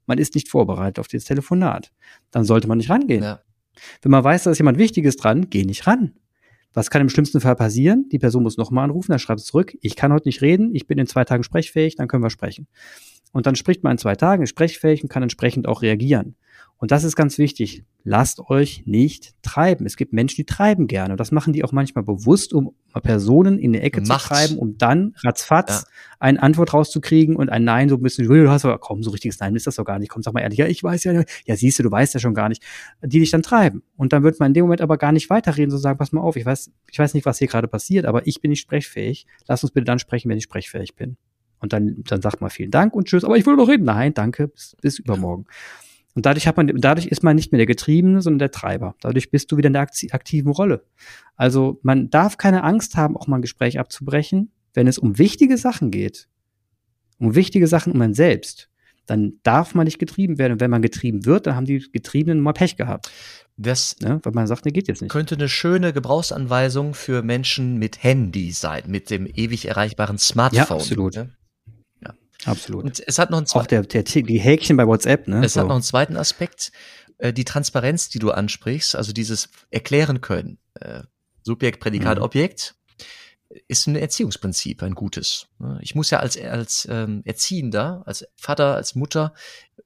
man 0.07 0.17
ist 0.17 0.33
nicht 0.33 0.49
vorbereitet 0.49 0.99
auf 0.99 1.07
das 1.07 1.25
Telefonat. 1.25 1.91
Dann 2.31 2.43
sollte 2.43 2.67
man 2.67 2.79
nicht 2.79 2.89
rangehen. 2.89 3.23
Ja. 3.23 3.41
Wenn 4.01 4.11
man 4.11 4.23
weiß, 4.23 4.43
da 4.43 4.51
ist 4.51 4.57
jemand 4.57 4.77
Wichtiges 4.77 5.15
dran, 5.17 5.49
geh 5.49 5.63
nicht 5.65 5.85
ran. 5.85 6.13
Was 6.73 6.89
kann 6.89 7.01
im 7.01 7.09
schlimmsten 7.09 7.41
Fall 7.41 7.55
passieren? 7.55 8.09
Die 8.11 8.19
Person 8.19 8.43
muss 8.43 8.57
nochmal 8.57 8.83
anrufen, 8.83 9.11
dann 9.11 9.19
schreibt 9.19 9.39
es 9.39 9.45
zurück, 9.47 9.75
ich 9.81 9.95
kann 9.95 10.13
heute 10.13 10.27
nicht 10.27 10.41
reden, 10.41 10.75
ich 10.75 10.85
bin 10.85 10.97
in 10.97 11.07
zwei 11.07 11.25
Tagen 11.25 11.43
sprechfähig, 11.43 11.95
dann 11.95 12.07
können 12.07 12.23
wir 12.23 12.29
sprechen. 12.29 12.67
Und 13.31 13.45
dann 13.47 13.55
spricht 13.55 13.83
man 13.83 13.93
in 13.93 13.97
zwei 13.97 14.15
Tagen, 14.15 14.43
ist 14.43 14.49
sprechfähig 14.49 15.03
und 15.03 15.09
kann 15.09 15.23
entsprechend 15.23 15.67
auch 15.67 15.81
reagieren. 15.81 16.35
Und 16.81 16.91
das 16.91 17.03
ist 17.03 17.17
ganz 17.17 17.37
wichtig. 17.37 17.83
Lasst 18.05 18.39
euch 18.49 18.83
nicht 18.85 19.33
treiben. 19.41 19.85
Es 19.85 19.97
gibt 19.97 20.13
Menschen, 20.13 20.37
die 20.37 20.45
treiben 20.45 20.87
gerne. 20.87 21.11
Und 21.13 21.19
das 21.19 21.33
machen 21.33 21.51
die 21.51 21.65
auch 21.65 21.73
manchmal 21.73 22.05
bewusst, 22.05 22.53
um 22.53 22.73
Personen 23.03 23.59
in 23.59 23.73
die 23.73 23.79
Ecke 23.81 23.99
Macht. 23.99 24.21
zu 24.21 24.27
treiben, 24.29 24.57
um 24.57 24.77
dann 24.77 25.13
ratzfatz 25.17 25.81
Ja. 25.83 25.87
eine 26.21 26.41
Antwort 26.41 26.73
rauszukriegen 26.73 27.35
und 27.35 27.49
ein 27.49 27.65
Nein 27.65 27.89
so 27.89 27.95
ein 27.95 28.01
bisschen, 28.01 28.25
du 28.29 28.49
hast 28.49 28.63
aber 28.63 28.77
kaum 28.79 29.03
so 29.03 29.09
richtiges 29.11 29.41
Nein 29.41 29.55
ist 29.57 29.67
das 29.67 29.75
doch 29.75 29.83
gar 29.83 29.99
nicht. 29.99 30.07
Komm, 30.09 30.23
sag 30.23 30.33
mal 30.33 30.39
ehrlich, 30.39 30.57
ja, 30.57 30.67
ich 30.67 30.81
weiß 30.81 31.03
ja, 31.03 31.23
ja, 31.45 31.55
siehst 31.57 31.79
du, 31.79 31.83
du 31.83 31.91
weißt 31.91 32.13
ja 32.13 32.21
schon 32.21 32.33
gar 32.33 32.47
nicht, 32.47 32.63
die 33.03 33.19
dich 33.19 33.29
dann 33.31 33.43
treiben. 33.43 33.83
Und 33.97 34.13
dann 34.13 34.23
wird 34.23 34.39
man 34.39 34.47
in 34.47 34.53
dem 34.53 34.63
Moment 34.63 34.79
aber 34.79 34.97
gar 34.97 35.11
nicht 35.11 35.29
weiterreden, 35.29 35.69
so 35.71 35.77
sagen, 35.77 35.97
pass 35.99 36.13
mal 36.13 36.21
auf, 36.21 36.37
ich 36.37 36.45
weiß, 36.45 36.71
ich 36.89 36.97
weiß 36.97 37.13
nicht, 37.13 37.25
was 37.25 37.39
hier 37.39 37.47
gerade 37.49 37.67
passiert, 37.67 38.05
aber 38.05 38.25
ich 38.25 38.39
bin 38.39 38.51
nicht 38.51 38.61
sprechfähig. 38.61 39.27
Lass 39.49 39.63
uns 39.63 39.71
bitte 39.71 39.83
dann 39.83 39.99
sprechen, 39.99 40.29
wenn 40.29 40.37
ich 40.37 40.45
sprechfähig 40.45 40.95
bin. 40.95 41.17
Und 41.59 41.73
dann, 41.73 42.03
dann 42.07 42.21
sagt 42.21 42.39
man 42.39 42.49
vielen 42.49 42.71
Dank 42.71 42.93
und 42.93 43.09
tschüss, 43.09 43.25
aber 43.25 43.35
ich 43.35 43.45
will 43.45 43.57
noch 43.57 43.67
reden. 43.67 43.83
Nein, 43.83 44.13
danke, 44.13 44.47
bis, 44.47 44.77
bis 44.81 44.97
übermorgen. 44.97 45.45
Und 46.15 46.25
dadurch 46.25 46.47
hat 46.47 46.57
man, 46.57 46.67
dadurch 46.67 47.07
ist 47.07 47.23
man 47.23 47.35
nicht 47.35 47.51
mehr 47.51 47.57
der 47.59 47.65
Getriebene, 47.67 48.21
sondern 48.21 48.39
der 48.39 48.51
Treiber. 48.51 48.95
Dadurch 49.01 49.29
bist 49.31 49.51
du 49.51 49.57
wieder 49.57 49.67
in 49.67 49.73
der 49.73 49.87
akti- 49.87 50.11
aktiven 50.11 50.51
Rolle. 50.51 50.83
Also 51.35 51.79
man 51.83 52.09
darf 52.09 52.37
keine 52.37 52.63
Angst 52.63 52.97
haben, 52.97 53.15
auch 53.15 53.27
mal 53.27 53.37
ein 53.37 53.41
Gespräch 53.41 53.79
abzubrechen, 53.79 54.51
wenn 54.73 54.87
es 54.87 54.97
um 54.97 55.17
wichtige 55.17 55.57
Sachen 55.57 55.91
geht. 55.91 56.27
Um 57.19 57.35
wichtige 57.35 57.67
Sachen 57.67 57.93
um 57.93 57.99
man 57.99 58.13
selbst. 58.13 58.69
Dann 59.05 59.33
darf 59.43 59.73
man 59.75 59.85
nicht 59.85 59.99
getrieben 59.99 60.37
werden. 60.37 60.53
Und 60.53 60.61
wenn 60.61 60.69
man 60.71 60.81
getrieben 60.81 61.25
wird, 61.25 61.47
dann 61.47 61.55
haben 61.55 61.65
die 61.65 61.79
Getriebenen 61.91 62.41
mal 62.41 62.53
Pech 62.53 62.75
gehabt. 62.75 63.11
Das 63.57 63.95
Ne? 64.01 64.19
Weil 64.23 64.33
man 64.33 64.47
sagt, 64.47 64.65
ne, 64.65 64.71
geht 64.71 64.87
jetzt 64.87 65.01
nicht. 65.01 65.11
könnte 65.11 65.35
eine 65.35 65.49
schöne 65.49 65.93
Gebrauchsanweisung 65.93 66.93
für 66.93 67.23
Menschen 67.23 67.77
mit 67.77 68.03
Handy 68.03 68.51
sein, 68.51 68.83
mit 68.87 69.09
dem 69.09 69.25
ewig 69.25 69.67
erreichbaren 69.67 70.17
Smartphone. 70.17 70.77
absolut. 70.77 71.15
Ne? 71.15 71.29
Absolut. 72.45 72.83
Und 72.85 73.03
es 73.05 73.19
hat 73.19 73.29
noch 73.31 73.37
einen 73.37 73.47
auch 73.47 73.51
zweiten, 73.65 73.87
der, 73.87 74.03
der, 74.03 74.03
die 74.23 74.39
Häkchen 74.39 74.77
bei 74.77 74.87
WhatsApp, 74.87 75.27
ne? 75.27 75.43
es 75.45 75.53
So. 75.53 75.61
hat 75.61 75.67
noch 75.67 75.75
einen 75.75 75.83
zweiten 75.83 76.15
Aspekt, 76.17 76.71
äh, 77.17 77.33
die 77.33 77.43
Transparenz, 77.45 78.09
die 78.09 78.19
du 78.19 78.31
ansprichst, 78.31 78.95
also 78.95 79.11
dieses 79.11 79.49
Erklären 79.71 80.21
können. 80.21 80.57
Äh, 80.75 81.01
Subjekt, 81.43 81.79
Prädikat, 81.79 82.17
Mhm. 82.17 82.23
Objekt 82.23 82.75
ist 83.67 83.87
ein 83.87 83.95
Erziehungsprinzip, 83.95 84.83
ein 84.83 84.93
gutes. 84.93 85.47
ne? 85.57 85.79
Ich 85.81 85.95
muss 85.95 86.11
ja 86.11 86.19
als, 86.19 86.39
als 86.39 86.87
ähm, 86.89 87.23
Erziehender, 87.25 88.03
als 88.05 88.25
Vater, 88.35 88.75
als 88.75 88.93
Mutter, 88.95 89.33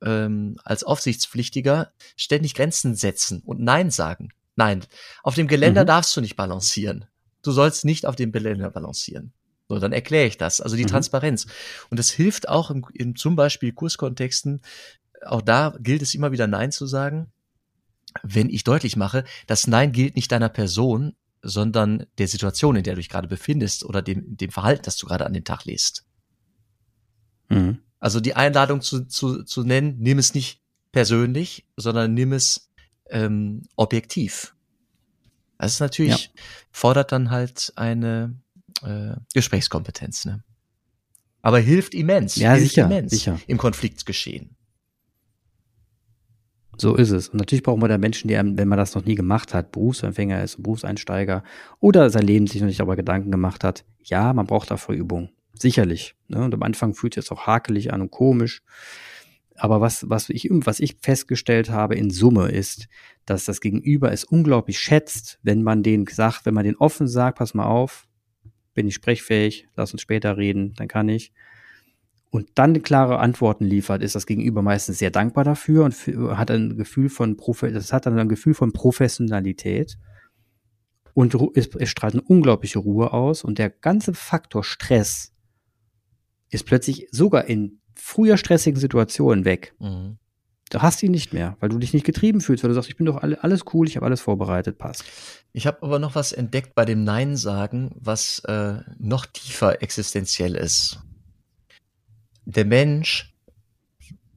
ähm, 0.03 0.57
als 0.65 0.83
Aufsichtspflichtiger 0.83 1.93
ständig 2.17 2.55
Grenzen 2.55 2.95
setzen 2.95 3.41
und 3.45 3.61
Nein 3.61 3.89
sagen. 3.89 4.29
Nein, 4.55 4.83
auf 5.23 5.35
dem 5.35 5.47
Geländer 5.47 5.83
Mhm. 5.83 5.87
darfst 5.87 6.15
du 6.17 6.21
nicht 6.21 6.35
balancieren. 6.35 7.05
Du 7.41 7.51
sollst 7.51 7.85
nicht 7.85 8.05
auf 8.05 8.15
dem 8.17 8.31
Geländer 8.31 8.69
balancieren. 8.69 9.33
So, 9.69 9.79
dann 9.79 9.93
erkläre 9.93 10.27
ich 10.27 10.37
das. 10.37 10.61
Also 10.61 10.75
die 10.75 10.83
Mhm. 10.83 10.87
Transparenz. 10.89 11.47
Und 11.89 11.97
das 11.97 12.09
hilft 12.09 12.49
auch 12.49 12.69
im, 12.69 12.85
in 12.93 13.15
zum 13.15 13.35
Beispiel 13.35 13.71
Kurskontexten. 13.71 14.61
Auch 15.25 15.41
da 15.41 15.75
gilt 15.79 16.01
es 16.01 16.15
immer 16.15 16.31
wieder 16.31 16.47
Nein 16.47 16.71
zu 16.71 16.85
sagen. 16.85 17.31
Wenn 18.21 18.49
ich 18.49 18.63
deutlich 18.63 18.95
mache, 18.95 19.23
das 19.47 19.67
Nein 19.67 19.91
gilt 19.91 20.15
nicht 20.15 20.31
deiner 20.31 20.49
Person, 20.49 21.15
sondern 21.41 22.05
der 22.17 22.27
Situation, 22.27 22.75
in 22.75 22.83
der 22.83 22.93
du 22.93 22.99
dich 22.99 23.09
gerade 23.09 23.27
befindest 23.27 23.83
oder 23.85 24.01
dem, 24.01 24.37
dem 24.37 24.51
Verhalten, 24.51 24.83
das 24.83 24.97
du 24.97 25.07
gerade 25.07 25.25
an 25.25 25.33
den 25.33 25.43
Tag 25.43 25.65
legst. 25.65 26.05
Mhm. 27.49 27.79
Also 27.99 28.19
die 28.19 28.35
Einladung 28.35 28.81
zu, 28.81 29.05
zu, 29.05 29.43
zu 29.43 29.63
nennen, 29.63 29.97
nimm 29.99 30.19
es 30.19 30.33
nicht 30.33 30.61
persönlich, 30.91 31.65
sondern 31.77 32.13
nimm 32.13 32.33
es 32.33 32.69
ähm, 33.09 33.63
objektiv. 33.75 34.55
Das 35.57 35.73
ist 35.73 35.79
natürlich, 35.79 36.31
fordert 36.71 37.13
dann 37.13 37.31
halt 37.31 37.71
eine 37.77 38.35
äh, 38.83 39.15
Gesprächskompetenz, 39.33 40.25
ne? 40.25 40.43
Aber 41.41 41.59
hilft 41.59 41.93
immens, 41.93 42.35
Ja, 42.37 42.53
hilft 42.53 42.69
sicher, 42.69 42.85
immens 42.85 43.11
sicher. 43.11 43.39
im 43.47 43.57
Konfliktgeschehen. 43.57 44.55
So 46.77 46.95
ist 46.95 47.11
es. 47.11 47.29
Und 47.29 47.37
natürlich 47.39 47.63
brauchen 47.63 47.81
wir 47.81 47.87
da 47.87 47.97
Menschen, 47.97 48.27
die 48.27 48.35
einem, 48.37 48.57
wenn 48.57 48.67
man 48.67 48.79
das 48.79 48.95
noch 48.95 49.05
nie 49.05 49.15
gemacht 49.15 49.53
hat, 49.53 49.71
Berufsanfänger 49.71 50.43
ist, 50.43 50.61
Berufseinsteiger 50.63 51.43
oder 51.79 52.09
sein 52.09 52.25
Leben 52.25 52.47
sich 52.47 52.61
noch 52.61 52.67
nicht 52.67 52.79
darüber 52.79 52.95
Gedanken 52.95 53.29
gemacht 53.31 53.63
hat. 53.63 53.85
Ja, 54.03 54.33
man 54.33 54.47
braucht 54.47 54.71
dafür 54.71 54.95
Übung. 54.95 55.29
Sicherlich. 55.53 56.15
Ne? 56.27 56.43
Und 56.43 56.53
am 56.53 56.63
Anfang 56.63 56.95
fühlt 56.95 57.15
es 57.17 57.31
auch 57.31 57.45
hakelig 57.45 57.93
an 57.93 58.01
und 58.01 58.09
komisch. 58.09 58.63
Aber 59.55 59.81
was, 59.81 60.09
was 60.09 60.29
ich, 60.29 60.47
was 60.49 60.79
ich 60.79 60.97
festgestellt 60.99 61.69
habe 61.69 61.93
in 61.95 62.09
Summe 62.09 62.47
ist, 62.49 62.87
dass 63.25 63.45
das 63.45 63.61
Gegenüber 63.61 64.11
es 64.11 64.23
unglaublich 64.23 64.79
schätzt, 64.79 65.39
wenn 65.43 65.61
man 65.61 65.83
den 65.83 66.07
sagt, 66.07 66.45
wenn 66.47 66.55
man 66.55 66.65
den 66.65 66.75
offen 66.77 67.07
sagt, 67.07 67.37
pass 67.37 67.53
mal 67.53 67.65
auf, 67.67 68.07
bin 68.73 68.87
ich 68.87 68.95
sprechfähig, 68.95 69.67
lass 69.75 69.93
uns 69.93 70.01
später 70.01 70.37
reden, 70.37 70.73
dann 70.75 70.87
kann 70.87 71.09
ich 71.09 71.31
und 72.33 72.49
dann 72.55 72.81
klare 72.81 73.19
Antworten 73.19 73.63
liefert, 73.63 74.01
ist 74.01 74.15
das 74.15 74.25
Gegenüber 74.25 74.63
meistens 74.63 74.97
sehr 74.97 75.11
dankbar 75.11 75.43
dafür 75.43 75.85
und 75.85 75.93
hat 76.35 76.49
ein 76.49 76.75
Gefühl 76.77 77.09
von 77.09 77.37
das 77.37 77.93
hat 77.93 78.07
dann 78.07 78.17
ein 78.17 78.27
Gefühl 78.27 78.55
von 78.55 78.73
Professionalität 78.73 79.99
und 81.13 81.35
es, 81.53 81.69
es 81.75 81.89
strahlt 81.89 82.15
eine 82.15 82.23
unglaubliche 82.23 82.79
Ruhe 82.79 83.13
aus 83.13 83.43
und 83.43 83.59
der 83.59 83.69
ganze 83.69 84.15
Faktor 84.15 84.63
Stress 84.63 85.31
ist 86.49 86.65
plötzlich 86.65 87.07
sogar 87.11 87.45
in 87.45 87.79
früher 87.95 88.37
stressigen 88.37 88.79
Situationen 88.79 89.45
weg. 89.45 89.75
Mhm. 89.79 90.17
Du 90.73 90.81
hast 90.81 91.03
ihn 91.03 91.11
nicht 91.11 91.33
mehr, 91.33 91.55
weil 91.59 91.69
du 91.69 91.77
dich 91.77 91.93
nicht 91.93 92.03
getrieben 92.03 92.41
fühlst, 92.41 92.63
weil 92.63 92.69
du 92.69 92.73
sagst, 92.73 92.89
ich 92.89 92.97
bin 92.97 93.05
doch 93.05 93.21
alle, 93.21 93.43
alles 93.43 93.61
cool, 93.73 93.87
ich 93.87 93.95
habe 93.95 94.07
alles 94.07 94.21
vorbereitet, 94.21 94.79
passt. 94.79 95.03
Ich 95.51 95.67
habe 95.67 95.83
aber 95.83 95.99
noch 95.99 96.15
was 96.15 96.31
entdeckt 96.31 96.73
bei 96.73 96.83
dem 96.83 97.03
Nein 97.03 97.37
sagen, 97.37 97.91
was 97.93 98.39
äh, 98.45 98.79
noch 98.97 99.27
tiefer 99.27 99.83
existenziell 99.83 100.55
ist. 100.55 100.99
Der 102.45 102.65
Mensch, 102.65 103.35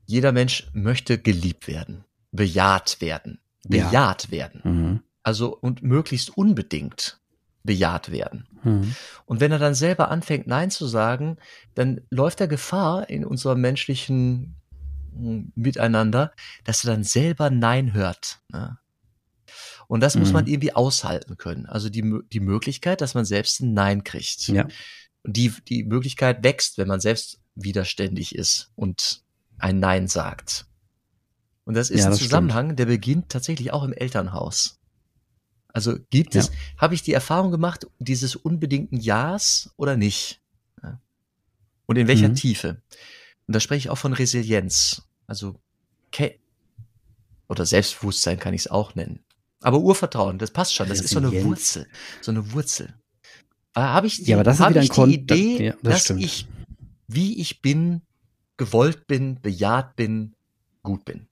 jeder 0.04 0.32
Mensch 0.32 0.68
möchte 0.74 1.16
geliebt 1.16 1.68
werden, 1.68 2.04
bejaht 2.32 3.00
werden, 3.00 3.40
bejaht 3.66 4.24
ja. 4.24 4.30
werden. 4.30 4.60
Mhm. 4.62 5.00
Also 5.22 5.56
und 5.56 5.82
möglichst 5.82 6.36
unbedingt 6.36 7.18
bejaht 7.64 8.12
werden. 8.12 8.46
Mhm. 8.62 8.94
Und 9.24 9.40
wenn 9.40 9.52
er 9.52 9.58
dann 9.58 9.74
selber 9.74 10.10
anfängt, 10.10 10.46
Nein 10.46 10.70
zu 10.70 10.86
sagen, 10.86 11.38
dann 11.74 12.02
läuft 12.10 12.42
er 12.42 12.46
Gefahr 12.46 13.08
in 13.08 13.24
unserer 13.24 13.54
menschlichen 13.54 14.56
miteinander, 15.54 16.32
dass 16.64 16.84
er 16.84 16.92
dann 16.92 17.04
selber 17.04 17.50
Nein 17.50 17.92
hört. 17.92 18.40
Ne? 18.48 18.78
Und 19.88 20.00
das 20.00 20.14
mhm. 20.14 20.22
muss 20.22 20.32
man 20.32 20.46
irgendwie 20.46 20.74
aushalten 20.74 21.36
können. 21.36 21.66
Also 21.66 21.88
die, 21.88 22.20
die 22.32 22.40
Möglichkeit, 22.40 23.00
dass 23.00 23.14
man 23.14 23.24
selbst 23.24 23.60
ein 23.60 23.72
Nein 23.72 24.04
kriegt. 24.04 24.48
Ja. 24.48 24.66
Die, 25.24 25.52
die 25.68 25.84
Möglichkeit 25.84 26.44
wächst, 26.44 26.78
wenn 26.78 26.88
man 26.88 27.00
selbst 27.00 27.40
widerständig 27.54 28.34
ist 28.34 28.70
und 28.76 29.22
ein 29.58 29.80
Nein 29.80 30.08
sagt. 30.08 30.66
Und 31.64 31.74
das 31.74 31.90
ist 31.90 32.00
ja, 32.00 32.10
das 32.10 32.18
ein 32.18 32.22
Zusammenhang, 32.22 32.66
stimmt. 32.66 32.78
der 32.78 32.86
beginnt 32.86 33.28
tatsächlich 33.28 33.72
auch 33.72 33.82
im 33.82 33.92
Elternhaus. 33.92 34.78
Also 35.68 35.98
gibt 36.10 36.34
ja. 36.34 36.40
es, 36.40 36.52
habe 36.78 36.94
ich 36.94 37.02
die 37.02 37.12
Erfahrung 37.12 37.50
gemacht, 37.50 37.86
dieses 37.98 38.36
unbedingten 38.36 38.98
Ja's 38.98 39.70
oder 39.76 39.96
nicht? 39.96 40.40
Und 41.86 41.96
in 41.96 42.08
welcher 42.08 42.28
mhm. 42.28 42.34
Tiefe? 42.34 42.82
Und 43.46 43.54
da 43.54 43.60
spreche 43.60 43.78
ich 43.78 43.90
auch 43.90 43.98
von 43.98 44.12
Resilienz. 44.12 45.02
Also 45.26 45.60
Ke 46.12 46.38
oder 47.48 47.64
Selbstbewusstsein 47.64 48.38
kann 48.38 48.54
ich 48.54 48.62
es 48.62 48.68
auch 48.68 48.94
nennen. 48.94 49.20
Aber 49.60 49.78
Urvertrauen, 49.78 50.38
das 50.38 50.50
passt 50.50 50.74
schon. 50.74 50.88
Das 50.88 51.00
ist 51.00 51.10
so 51.10 51.18
eine 51.18 51.44
Wurzel. 51.44 51.86
So 52.20 52.30
eine 52.30 52.52
Wurzel. 52.52 52.94
Äh, 53.74 53.80
habe 53.80 54.06
ich 54.06 54.16
die, 54.16 54.30
ja, 54.30 54.36
aber 54.36 54.44
das 54.44 54.60
ist 54.60 54.68
wieder 54.68 54.80
ein 54.80 55.08
die 55.08 55.14
Idee, 55.14 55.64
ja, 55.66 55.72
das 55.82 55.92
dass 55.92 56.04
stimmt. 56.04 56.22
ich, 56.22 56.46
wie 57.08 57.40
ich 57.40 57.62
bin, 57.62 58.02
gewollt 58.56 59.06
bin, 59.06 59.40
bejaht 59.40 59.96
bin, 59.96 60.34
gut 60.82 61.04
bin. 61.04 61.26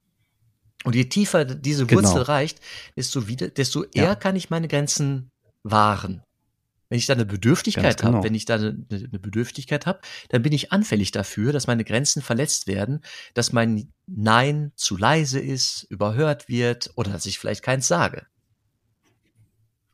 Und 0.84 0.94
je 0.94 1.04
tiefer 1.04 1.44
diese 1.44 1.90
Wurzel 1.90 2.12
genau. 2.12 2.22
reicht, 2.22 2.60
desto 2.96 3.28
wieder, 3.28 3.48
desto 3.48 3.84
eher 3.84 4.04
ja. 4.04 4.14
kann 4.14 4.36
ich 4.36 4.50
meine 4.50 4.68
Grenzen 4.68 5.30
wahren. 5.62 6.23
Wenn 6.94 6.98
ich 7.00 7.06
da 7.06 7.14
eine 7.14 7.26
Bedürftigkeit 7.26 8.00
genau. 8.00 8.12
habe, 8.12 8.24
wenn 8.24 8.36
ich 8.36 8.44
da 8.44 8.54
eine, 8.54 8.86
eine 8.88 9.18
Bedürftigkeit 9.18 9.84
habe, 9.84 9.98
dann 10.28 10.42
bin 10.42 10.52
ich 10.52 10.70
anfällig 10.70 11.10
dafür, 11.10 11.52
dass 11.52 11.66
meine 11.66 11.82
Grenzen 11.82 12.22
verletzt 12.22 12.68
werden, 12.68 13.00
dass 13.34 13.52
mein 13.52 13.92
Nein 14.06 14.70
zu 14.76 14.96
leise 14.96 15.40
ist, 15.40 15.88
überhört 15.90 16.48
wird 16.48 16.92
oder 16.94 17.10
dass 17.10 17.26
ich 17.26 17.40
vielleicht 17.40 17.64
keins 17.64 17.88
sage. 17.88 18.26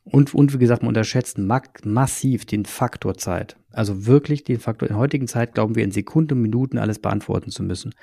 Und, 0.03 0.35
und 0.35 0.53
wie 0.53 0.59
gesagt, 0.59 0.83
man 0.83 0.89
unterschätzt 0.89 1.39
massiv 1.39 2.45
den 2.45 2.65
Faktor 2.65 3.17
Zeit. 3.17 3.57
Also 3.71 4.05
wirklich 4.05 4.43
den 4.43 4.59
Faktor. 4.59 4.87
In 4.87 4.95
heutigen 4.95 5.27
Zeit 5.27 5.55
glauben 5.55 5.73
wir 5.73 5.83
in 5.83 5.91
Sekunden 5.91 6.33
und 6.33 6.43
Minuten 6.43 6.77
alles 6.77 6.99
beantworten 6.99 7.49
zu 7.49 7.63
müssen. 7.63 7.95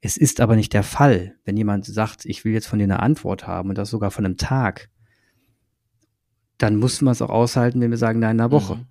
Es 0.00 0.16
ist 0.16 0.40
aber 0.40 0.56
nicht 0.56 0.72
der 0.72 0.82
Fall, 0.82 1.36
wenn 1.44 1.56
jemand 1.56 1.86
sagt, 1.86 2.24
ich 2.24 2.44
will 2.44 2.52
jetzt 2.52 2.66
von 2.66 2.80
dir 2.80 2.86
eine 2.86 2.98
Antwort 2.98 3.46
haben 3.46 3.68
und 3.68 3.78
das 3.78 3.90
sogar 3.90 4.10
von 4.10 4.24
einem 4.24 4.38
Tag 4.38 4.90
dann 6.58 6.76
muss 6.76 7.00
man 7.00 7.12
es 7.12 7.22
auch 7.22 7.30
aushalten, 7.30 7.80
wenn 7.80 7.90
wir 7.90 7.98
sagen, 7.98 8.20
nein, 8.20 8.36
in 8.36 8.40
einer 8.40 8.50
Woche. 8.50 8.76
Mhm. 8.76 8.86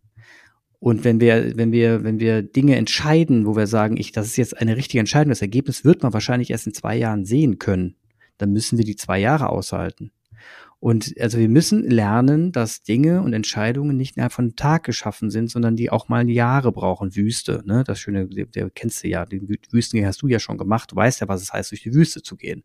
Und 0.80 1.04
wenn 1.04 1.20
wir, 1.20 1.58
wenn 1.58 1.72
wir, 1.72 2.04
wenn 2.04 2.20
wir 2.20 2.44
Dinge 2.44 2.76
entscheiden, 2.76 3.46
wo 3.46 3.56
wir 3.56 3.68
sagen, 3.68 3.98
ich, 3.98 4.12
das 4.12 4.28
ist 4.28 4.38
jetzt 4.38 4.58
eine 4.58 4.78
richtige 4.78 5.00
Entscheidung, 5.00 5.30
das 5.30 5.42
Ergebnis 5.42 5.84
wird 5.84 6.04
man 6.04 6.14
wahrscheinlich 6.14 6.52
erst 6.52 6.68
in 6.68 6.74
zwei 6.74 6.96
Jahren 6.96 7.26
sehen 7.26 7.58
können, 7.58 7.96
dann 8.38 8.54
müssen 8.54 8.78
wir 8.78 8.86
die 8.86 8.96
zwei 8.96 9.20
Jahre 9.20 9.50
aushalten. 9.50 10.12
Und 10.80 11.16
also 11.20 11.40
wir 11.40 11.50
müssen 11.50 11.90
lernen, 11.90 12.52
dass 12.52 12.84
Dinge 12.84 13.24
und 13.24 13.34
Entscheidungen 13.34 13.98
nicht 13.98 14.16
mehr 14.16 14.30
von 14.30 14.56
Tag 14.56 14.84
geschaffen 14.84 15.32
sind, 15.32 15.50
sondern 15.50 15.76
die 15.76 15.90
auch 15.90 16.08
mal 16.08 16.30
Jahre 16.30 16.72
brauchen. 16.72 17.16
Wüste, 17.16 17.64
ne? 17.66 17.84
Das 17.84 18.00
schöne, 18.00 18.28
der, 18.28 18.46
der 18.46 18.70
kennst 18.70 19.04
du 19.04 19.08
ja, 19.08 19.26
den 19.26 19.50
Wüsten 19.72 20.06
hast 20.06 20.22
du 20.22 20.28
ja 20.28 20.40
schon 20.40 20.60
gemacht. 20.60 20.92
Du 20.92 20.96
weißt 20.96 21.22
ja, 21.22 21.28
was 21.28 21.42
es 21.42 21.52
heißt, 21.52 21.72
durch 21.72 21.82
die 21.82 21.96
Wüste 21.96 22.22
zu 22.22 22.36
gehen. 22.36 22.64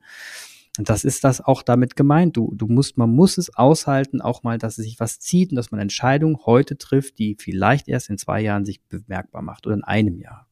Und 0.79 0.89
das 0.89 1.05
ist 1.05 1.23
das 1.23 1.43
auch 1.43 1.63
damit 1.63 1.97
gemeint. 1.97 2.37
Du, 2.37 2.55
du 2.55 2.67
musst, 2.67 2.97
man 2.97 3.11
muss 3.11 3.37
es 3.37 3.55
aushalten, 3.55 4.23
auch 4.23 4.43
mal, 4.43 4.57
dass 4.57 4.79
es 4.79 4.85
sich 4.85 5.01
was 5.01 5.21
zieht 5.21 5.51
und 5.51 5.57
dass 5.57 5.71
man 5.71 5.81
Entscheidungen 5.81 6.39
heute 6.47 6.79
trifft, 6.79 7.19
die 7.19 7.37
vielleicht 7.39 7.89
erst 7.89 8.09
in 8.09 8.17
zwei 8.17 8.41
Jahren 8.41 8.65
sich 8.65 8.83
bemerkbar 8.83 9.43
macht 9.43 9.67
oder 9.67 9.77
in 9.77 9.85
einem 9.85 10.19
Jahr. 10.19 10.49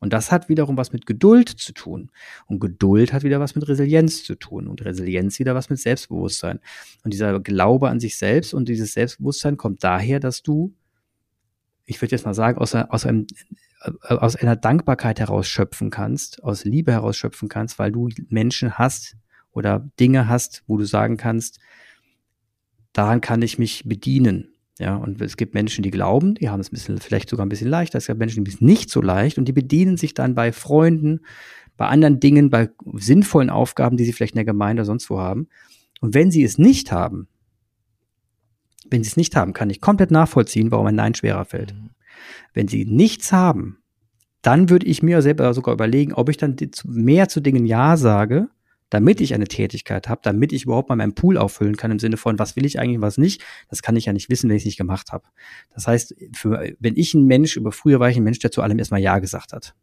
Und 0.00 0.14
das 0.14 0.32
hat 0.32 0.48
wiederum 0.48 0.76
was 0.76 0.92
mit 0.92 1.04
Geduld 1.04 1.48
zu 1.48 1.72
tun. 1.74 2.10
Und 2.46 2.58
Geduld 2.58 3.12
hat 3.12 3.22
wieder 3.22 3.38
was 3.38 3.54
mit 3.54 3.68
Resilienz 3.68 4.24
zu 4.24 4.34
tun. 4.34 4.66
Und 4.66 4.84
Resilienz 4.84 5.38
wieder 5.38 5.54
was 5.54 5.68
mit 5.68 5.78
Selbstbewusstsein. 5.78 6.58
Und 7.04 7.12
dieser 7.12 7.38
Glaube 7.40 7.90
an 7.90 8.00
sich 8.00 8.16
selbst 8.16 8.54
und 8.54 8.68
dieses 8.68 8.94
Selbstbewusstsein 8.94 9.58
kommt 9.58 9.84
daher, 9.84 10.18
dass 10.18 10.42
du, 10.42 10.74
ich 11.84 12.00
würde 12.00 12.12
jetzt 12.12 12.24
mal 12.24 12.34
sagen, 12.34 12.56
aus, 12.56 12.74
aus, 12.74 13.04
einem, 13.04 13.26
aus 14.02 14.36
einer 14.36 14.56
Dankbarkeit 14.56 15.20
heraus 15.20 15.48
schöpfen 15.48 15.90
kannst, 15.90 16.42
aus 16.42 16.64
Liebe 16.64 16.92
heraus 16.92 17.16
schöpfen 17.16 17.50
kannst, 17.50 17.78
weil 17.78 17.92
du 17.92 18.08
Menschen 18.28 18.78
hast, 18.78 19.16
oder 19.52 19.88
Dinge 19.98 20.28
hast, 20.28 20.62
wo 20.66 20.76
du 20.78 20.84
sagen 20.84 21.16
kannst, 21.16 21.58
daran 22.92 23.20
kann 23.20 23.42
ich 23.42 23.58
mich 23.58 23.84
bedienen. 23.86 24.48
Ja, 24.78 24.96
und 24.96 25.20
es 25.20 25.36
gibt 25.36 25.52
Menschen, 25.52 25.82
die 25.82 25.90
glauben, 25.90 26.34
die 26.36 26.48
haben 26.48 26.60
es 26.60 26.68
ein 26.68 26.74
bisschen, 26.74 26.98
vielleicht 26.98 27.28
sogar 27.28 27.44
ein 27.44 27.50
bisschen 27.50 27.68
leichter. 27.68 27.98
Es 27.98 28.06
gibt 28.06 28.18
Menschen, 28.18 28.44
die 28.44 28.50
es 28.50 28.62
nicht 28.62 28.88
so 28.88 29.02
leicht 29.02 29.36
und 29.36 29.44
die 29.44 29.52
bedienen 29.52 29.98
sich 29.98 30.14
dann 30.14 30.34
bei 30.34 30.52
Freunden, 30.52 31.20
bei 31.76 31.86
anderen 31.86 32.18
Dingen, 32.18 32.48
bei 32.48 32.70
sinnvollen 32.94 33.50
Aufgaben, 33.50 33.98
die 33.98 34.04
sie 34.04 34.12
vielleicht 34.12 34.34
in 34.34 34.38
der 34.38 34.44
Gemeinde 34.46 34.80
oder 34.80 34.86
sonst 34.86 35.10
wo 35.10 35.18
haben. 35.18 35.48
Und 36.00 36.14
wenn 36.14 36.30
sie 36.30 36.42
es 36.42 36.56
nicht 36.56 36.92
haben, 36.92 37.28
wenn 38.90 39.04
sie 39.04 39.08
es 39.08 39.16
nicht 39.16 39.36
haben, 39.36 39.52
kann 39.52 39.70
ich 39.70 39.80
komplett 39.80 40.10
nachvollziehen, 40.10 40.70
warum 40.70 40.86
ein 40.86 40.94
Nein 40.94 41.14
schwerer 41.14 41.44
fällt. 41.44 41.74
Mhm. 41.74 41.90
Wenn 42.54 42.68
sie 42.68 42.84
nichts 42.84 43.32
haben, 43.32 43.78
dann 44.42 44.70
würde 44.70 44.86
ich 44.86 45.02
mir 45.02 45.20
selber 45.22 45.52
sogar 45.52 45.74
überlegen, 45.74 46.14
ob 46.14 46.28
ich 46.28 46.36
dann 46.36 46.56
mehr 46.84 47.28
zu 47.28 47.40
Dingen 47.40 47.66
Ja 47.66 47.96
sage, 47.96 48.48
damit 48.90 49.20
ich 49.20 49.34
eine 49.34 49.46
Tätigkeit 49.46 50.08
habe, 50.08 50.20
damit 50.22 50.52
ich 50.52 50.64
überhaupt 50.64 50.88
mal 50.88 50.96
meinen 50.96 51.14
Pool 51.14 51.38
auffüllen 51.38 51.76
kann 51.76 51.90
im 51.90 51.98
Sinne 51.98 52.16
von, 52.16 52.38
was 52.38 52.56
will 52.56 52.66
ich 52.66 52.78
eigentlich, 52.78 53.00
was 53.00 53.18
nicht, 53.18 53.42
das 53.68 53.82
kann 53.82 53.96
ich 53.96 54.06
ja 54.06 54.12
nicht 54.12 54.28
wissen, 54.28 54.50
wenn 54.50 54.56
ich 54.56 54.62
es 54.62 54.66
nicht 54.66 54.76
gemacht 54.78 55.12
habe. 55.12 55.24
Das 55.72 55.86
heißt, 55.86 56.14
für, 56.34 56.74
wenn 56.78 56.96
ich 56.96 57.14
ein 57.14 57.24
Mensch, 57.24 57.56
über 57.56 57.72
früher 57.72 58.00
war 58.00 58.10
ich 58.10 58.16
ein 58.16 58.24
Mensch, 58.24 58.40
der 58.40 58.50
zu 58.50 58.62
allem 58.62 58.78
erstmal 58.78 59.00
Ja 59.00 59.18
gesagt 59.18 59.52
hat. 59.52 59.74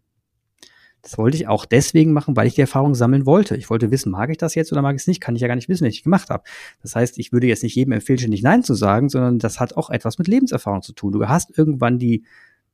Das 1.01 1.17
wollte 1.17 1.37
ich 1.37 1.47
auch 1.47 1.65
deswegen 1.65 2.11
machen, 2.11 2.35
weil 2.35 2.47
ich 2.47 2.55
die 2.55 2.61
Erfahrung 2.61 2.93
sammeln 2.93 3.25
wollte. 3.25 3.55
Ich 3.55 3.69
wollte 3.69 3.91
wissen, 3.91 4.11
mag 4.11 4.29
ich 4.29 4.37
das 4.37 4.55
jetzt 4.55 4.71
oder 4.73 4.81
mag 4.81 4.95
ich 4.95 5.03
es 5.03 5.07
nicht? 5.07 5.21
Kann 5.21 5.35
ich 5.35 5.41
ja 5.41 5.47
gar 5.47 5.55
nicht 5.55 5.69
wissen, 5.69 5.83
wenn 5.83 5.91
ich 5.91 5.99
es 5.99 6.03
gemacht 6.03 6.29
habe. 6.29 6.43
Das 6.81 6.95
heißt, 6.95 7.17
ich 7.17 7.31
würde 7.31 7.47
jetzt 7.47 7.63
nicht 7.63 7.75
jedem 7.75 7.93
empfehlen, 7.93 8.19
ständig 8.19 8.41
Nein 8.41 8.63
zu 8.63 8.73
sagen, 8.73 9.07
sondern 9.07 9.39
das 9.39 9.59
hat 9.59 9.77
auch 9.77 9.89
etwas 9.89 10.17
mit 10.17 10.27
Lebenserfahrung 10.27 10.81
zu 10.81 10.91
tun. 10.91 11.13
Du 11.13 11.25
hast 11.25 11.57
irgendwann 11.57 11.97
die 11.97 12.25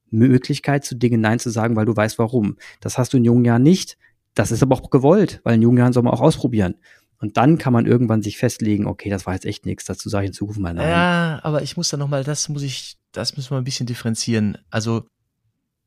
Möglichkeit, 0.10 0.84
zu 0.86 0.96
Dingen 0.96 1.22
Nein 1.22 1.40
zu 1.40 1.50
sagen, 1.50 1.76
weil 1.76 1.86
du 1.86 1.96
weißt, 1.96 2.18
warum. 2.18 2.58
Das 2.80 2.98
hast 2.98 3.14
du 3.14 3.18
in 3.18 3.26
jungen 3.26 3.46
Jahren 3.46 3.64
nicht. 3.64 3.98
Das 4.34 4.52
ist 4.52 4.64
aber 4.64 4.76
auch 4.76 4.90
gewollt, 4.90 5.42
weil 5.44 5.56
in 5.56 5.62
jungen 5.62 5.78
Jahren 5.78 5.94
soll 5.94 6.04
man 6.04 6.14
auch 6.14 6.22
ausprobieren. 6.22 6.76
Und 7.20 7.38
dann 7.38 7.58
kann 7.58 7.72
man 7.72 7.86
irgendwann 7.86 8.22
sich 8.22 8.38
festlegen, 8.38 8.86
okay, 8.86 9.10
das 9.10 9.26
war 9.26 9.34
jetzt 9.34 9.46
echt 9.46 9.66
nichts, 9.66 9.86
dazu 9.86 10.10
sage 10.10 10.26
ich 10.26 10.30
in 10.30 10.34
Zukunft 10.34 10.60
mal 10.60 10.74
nein. 10.74 10.90
Ja, 10.90 11.40
aber 11.44 11.62
ich 11.62 11.78
muss 11.78 11.90
da 11.90 11.96
nochmal, 11.96 12.24
das 12.24 12.50
muss 12.50 12.64
ich, 12.64 12.98
das 13.14 13.38
müssen 13.38 13.52
wir 13.52 13.58
ein 13.58 13.64
bisschen 13.64 13.86
differenzieren. 13.86 14.58
Also, 14.70 15.06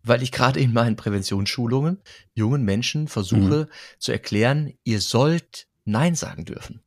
weil 0.02 0.22
ich 0.22 0.32
gerade 0.32 0.60
in 0.60 0.72
meinen 0.72 0.96
Präventionsschulungen 0.96 2.00
jungen 2.32 2.64
Menschen 2.64 3.08
versuche 3.08 3.64
mhm. 3.64 3.98
zu 3.98 4.12
erklären, 4.12 4.72
ihr 4.84 5.00
sollt 5.00 5.66
Nein 5.84 6.14
sagen 6.14 6.44
dürfen. 6.44 6.80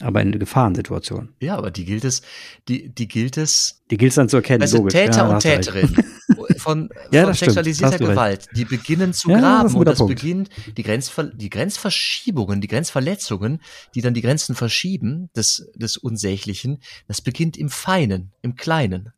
Aber 0.00 0.22
in 0.22 0.38
Gefahrensituation. 0.38 1.34
Ja, 1.40 1.56
aber 1.56 1.70
die 1.70 1.84
gilt 1.84 2.04
es, 2.04 2.22
die, 2.68 2.88
die 2.88 3.08
gilt 3.08 3.36
es. 3.36 3.82
Die 3.90 3.96
gilt 3.96 4.10
es 4.10 4.16
dann 4.16 4.28
zu 4.28 4.36
erkennen. 4.36 4.62
Also 4.62 4.78
logisch. 4.78 4.92
Täter 4.92 5.16
ja, 5.18 5.28
und 5.28 5.40
Täterin 5.40 5.96
von, 6.56 6.88
ja, 7.12 7.24
von 7.24 7.34
sexualisierter 7.34 7.98
Gewalt, 7.98 8.48
die 8.54 8.64
beginnen 8.64 9.12
zu 9.12 9.30
ja, 9.30 9.38
graben 9.38 9.68
das 9.68 9.74
und 9.74 9.84
das 9.84 9.98
Punkt. 9.98 10.14
beginnt 10.14 10.50
die, 10.76 10.82
Grenzver 10.82 11.24
die 11.24 11.50
Grenzverschiebungen, 11.50 12.60
die 12.60 12.68
Grenzverletzungen, 12.68 13.60
die 13.94 14.00
dann 14.00 14.14
die 14.14 14.22
Grenzen 14.22 14.54
verschieben 14.54 15.30
des, 15.36 15.70
des 15.74 15.96
Unsächlichen, 15.96 16.80
das 17.06 17.20
beginnt 17.20 17.56
im 17.56 17.68
Feinen, 17.68 18.32
im 18.42 18.56
Kleinen. 18.56 19.12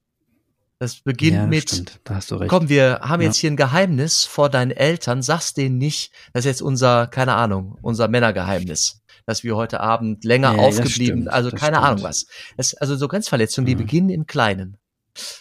Das 0.78 1.00
beginnt 1.00 1.36
ja, 1.36 1.46
mit, 1.46 2.00
Da 2.04 2.14
hast 2.14 2.30
du 2.30 2.36
recht. 2.36 2.48
komm, 2.48 2.70
wir 2.70 3.00
haben 3.02 3.20
jetzt 3.20 3.36
hier 3.36 3.50
ein 3.50 3.56
Geheimnis 3.56 4.24
vor 4.24 4.48
deinen 4.48 4.70
Eltern, 4.70 5.22
sag's 5.22 5.52
denen 5.52 5.76
nicht, 5.76 6.10
das 6.32 6.40
ist 6.40 6.46
jetzt 6.46 6.62
unser, 6.62 7.06
keine 7.06 7.34
Ahnung, 7.34 7.76
unser 7.82 8.08
Männergeheimnis 8.08 9.00
dass 9.26 9.44
wir 9.44 9.54
heute 9.54 9.78
Abend 9.78 10.24
länger 10.24 10.56
ja, 10.56 10.58
aufgeblieben, 10.58 11.28
also 11.28 11.50
keine 11.50 11.76
stimmt. 11.76 11.76
Ahnung 11.76 12.02
was. 12.02 12.26
Das, 12.56 12.74
also 12.74 12.96
so 12.96 13.06
Grenzverletzungen, 13.06 13.66
die 13.66 13.76
mhm. 13.76 13.78
beginnen 13.78 14.10
im 14.10 14.26
Kleinen. 14.26 14.76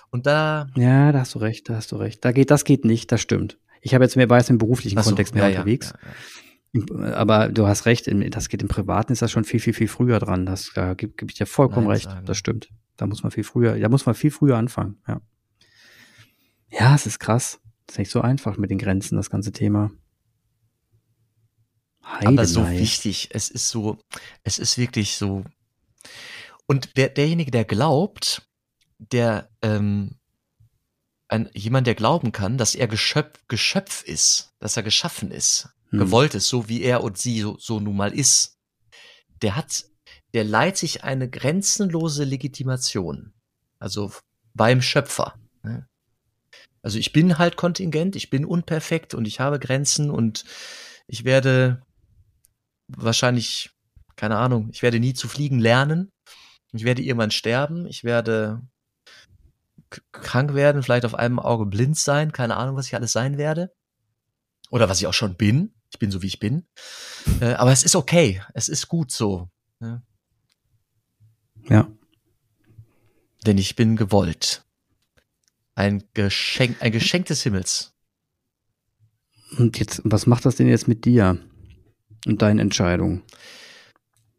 Und 0.10 0.25
da. 0.25 0.67
Ja, 0.75 1.12
da 1.12 1.19
hast 1.19 1.36
du 1.36 1.39
recht, 1.39 1.69
da 1.69 1.75
hast 1.75 1.91
du 1.91 1.97
recht. 1.97 2.23
Da 2.23 2.32
geht, 2.32 2.51
das 2.51 2.63
geht 2.63 2.86
nicht, 2.86 3.12
das 3.12 3.21
stimmt. 3.21 3.58
Ich 3.82 3.93
habe 3.93 4.03
jetzt 4.03 4.15
mehr 4.15 4.29
weiß 4.29 4.49
im 4.49 4.58
beruflichen 4.58 4.97
so, 5.01 5.10
Kontext 5.10 5.34
mehr 5.34 5.49
ja, 5.49 5.60
unterwegs. 5.60 5.93
Ja, 6.73 6.82
ja, 6.99 7.13
Aber 7.15 7.49
du 7.49 7.67
hast 7.67 7.86
recht, 7.86 8.10
das 8.32 8.49
geht 8.49 8.62
im 8.62 8.67
Privaten 8.67 9.12
ist 9.12 9.21
das 9.21 9.32
schon 9.32 9.43
viel, 9.43 9.60
viel, 9.60 9.73
viel 9.73 9.88
früher 9.88 10.19
dran. 10.19 10.45
Das 10.45 10.71
da 10.75 10.93
gebe 10.93 11.13
geb 11.15 11.32
ich 11.32 11.38
dir 11.38 11.45
vollkommen 11.45 11.88
Nein, 11.88 11.95
recht. 11.95 12.05
Sagen. 12.05 12.25
Das 12.25 12.38
stimmt. 12.38 12.69
Da 12.97 13.08
muss 13.08 13.23
man 13.23 13.32
viel 13.32 13.43
früher, 13.43 13.79
da 13.79 13.89
muss 13.89 14.05
man 14.05 14.15
viel 14.15 14.32
früher 14.32 14.58
anfangen, 14.58 15.01
ja. 15.08 15.21
Ja, 16.71 16.93
es 16.93 17.05
ist 17.05 17.19
krass. 17.19 17.60
Das 17.88 17.95
ist 17.95 17.99
nicht 17.99 18.12
so 18.12 18.21
einfach 18.21 18.58
mit 18.58 18.69
den 18.69 18.77
Grenzen, 18.77 19.15
das 19.15 19.29
ganze 19.29 19.51
Thema. 19.51 19.89
Heidenei. 22.03 22.41
Aber 22.41 22.45
so 22.45 22.69
wichtig. 22.69 23.29
Es 23.32 23.49
ist 23.49 23.69
so, 23.69 23.97
es 24.43 24.60
ist 24.60 24.77
wirklich 24.77 25.15
so. 25.15 25.43
Und 26.67 26.97
der, 26.97 27.10
derjenige, 27.10 27.49
der 27.49 27.65
glaubt, 27.65 28.47
der, 28.99 29.49
ähm, 29.62 30.19
ein, 31.27 31.49
jemand, 31.53 31.88
der 31.88 31.95
glauben 31.95 32.31
kann, 32.31 32.57
dass 32.57 32.75
er 32.75 32.88
Geschöpf, 32.88 33.39
Geschöpf 33.47 34.03
ist, 34.03 34.53
dass 34.59 34.77
er 34.77 34.83
geschaffen 34.83 35.31
ist, 35.31 35.69
hm. 35.89 35.99
gewollt 35.99 36.35
ist, 36.35 36.49
so 36.49 36.69
wie 36.69 36.81
er 36.81 37.03
und 37.03 37.17
sie 37.17 37.41
so, 37.41 37.57
so 37.57 37.79
nun 37.79 37.95
mal 37.95 38.13
ist, 38.13 38.57
der 39.41 39.55
hat, 39.55 39.85
der 40.33 40.43
leiht 40.43 40.77
sich 40.77 41.03
eine 41.03 41.29
grenzenlose 41.29 42.23
Legitimation. 42.23 43.33
Also 43.79 44.12
beim 44.53 44.81
Schöpfer. 44.81 45.35
Ne? 45.63 45.88
Also 46.81 46.99
ich 46.99 47.13
bin 47.13 47.38
halt 47.38 47.55
kontingent, 47.55 48.15
ich 48.15 48.29
bin 48.29 48.45
unperfekt 48.45 49.13
und 49.13 49.27
ich 49.27 49.39
habe 49.39 49.59
Grenzen 49.59 50.09
und 50.09 50.45
ich 51.07 51.23
werde 51.23 51.81
wahrscheinlich, 52.88 53.71
keine 54.15 54.38
Ahnung, 54.38 54.69
ich 54.71 54.81
werde 54.81 54.99
nie 54.99 55.13
zu 55.13 55.27
fliegen 55.27 55.59
lernen. 55.59 56.12
Ich 56.71 56.83
werde 56.83 57.01
irgendwann 57.01 57.31
sterben. 57.31 57.88
Ich 57.88 58.03
werde 58.03 58.62
krank 60.12 60.54
werden, 60.54 60.84
vielleicht 60.84 61.06
auf 61.06 61.15
einem 61.15 61.39
Auge 61.39 61.65
blind 61.65 61.97
sein, 61.97 62.32
keine 62.32 62.58
Ahnung, 62.58 62.75
was 62.75 62.88
ich 62.88 62.95
alles 62.95 63.12
sein 63.12 63.38
werde. 63.38 63.73
Oder 64.69 64.89
was 64.89 64.99
ich 64.99 65.08
auch 65.08 65.13
schon 65.13 65.36
bin. 65.36 65.73
Ich 65.91 65.99
bin 65.99 66.12
so, 66.12 66.21
wie 66.21 66.28
ich 66.28 66.39
bin. 66.39 66.67
Äh, 67.41 67.54
aber 67.54 67.71
es 67.71 67.84
ist 67.84 67.95
okay. 67.95 68.43
Es 68.54 68.69
ist 68.69 68.88
gut 68.88 69.12
so. 69.12 69.49
Ja. 69.82 70.04
ja. 71.67 71.88
Denn 73.45 73.58
ich 73.58 73.75
bin 73.75 73.95
gewollt. 73.95 74.63
Ein 75.73 76.04
Geschenk, 76.13 76.78
ein 76.82 76.91
Geschenk 76.91 77.28
des 77.28 77.41
Himmels. 77.41 77.93
Und 79.58 79.80
jetzt, 79.80 80.02
was 80.04 80.28
macht 80.28 80.45
das 80.45 80.56
denn 80.56 80.67
jetzt 80.67 80.88
mit 80.88 81.06
dir 81.06 81.39
und 82.28 82.41
deinen 82.41 82.60
Entscheidungen? 82.60 83.23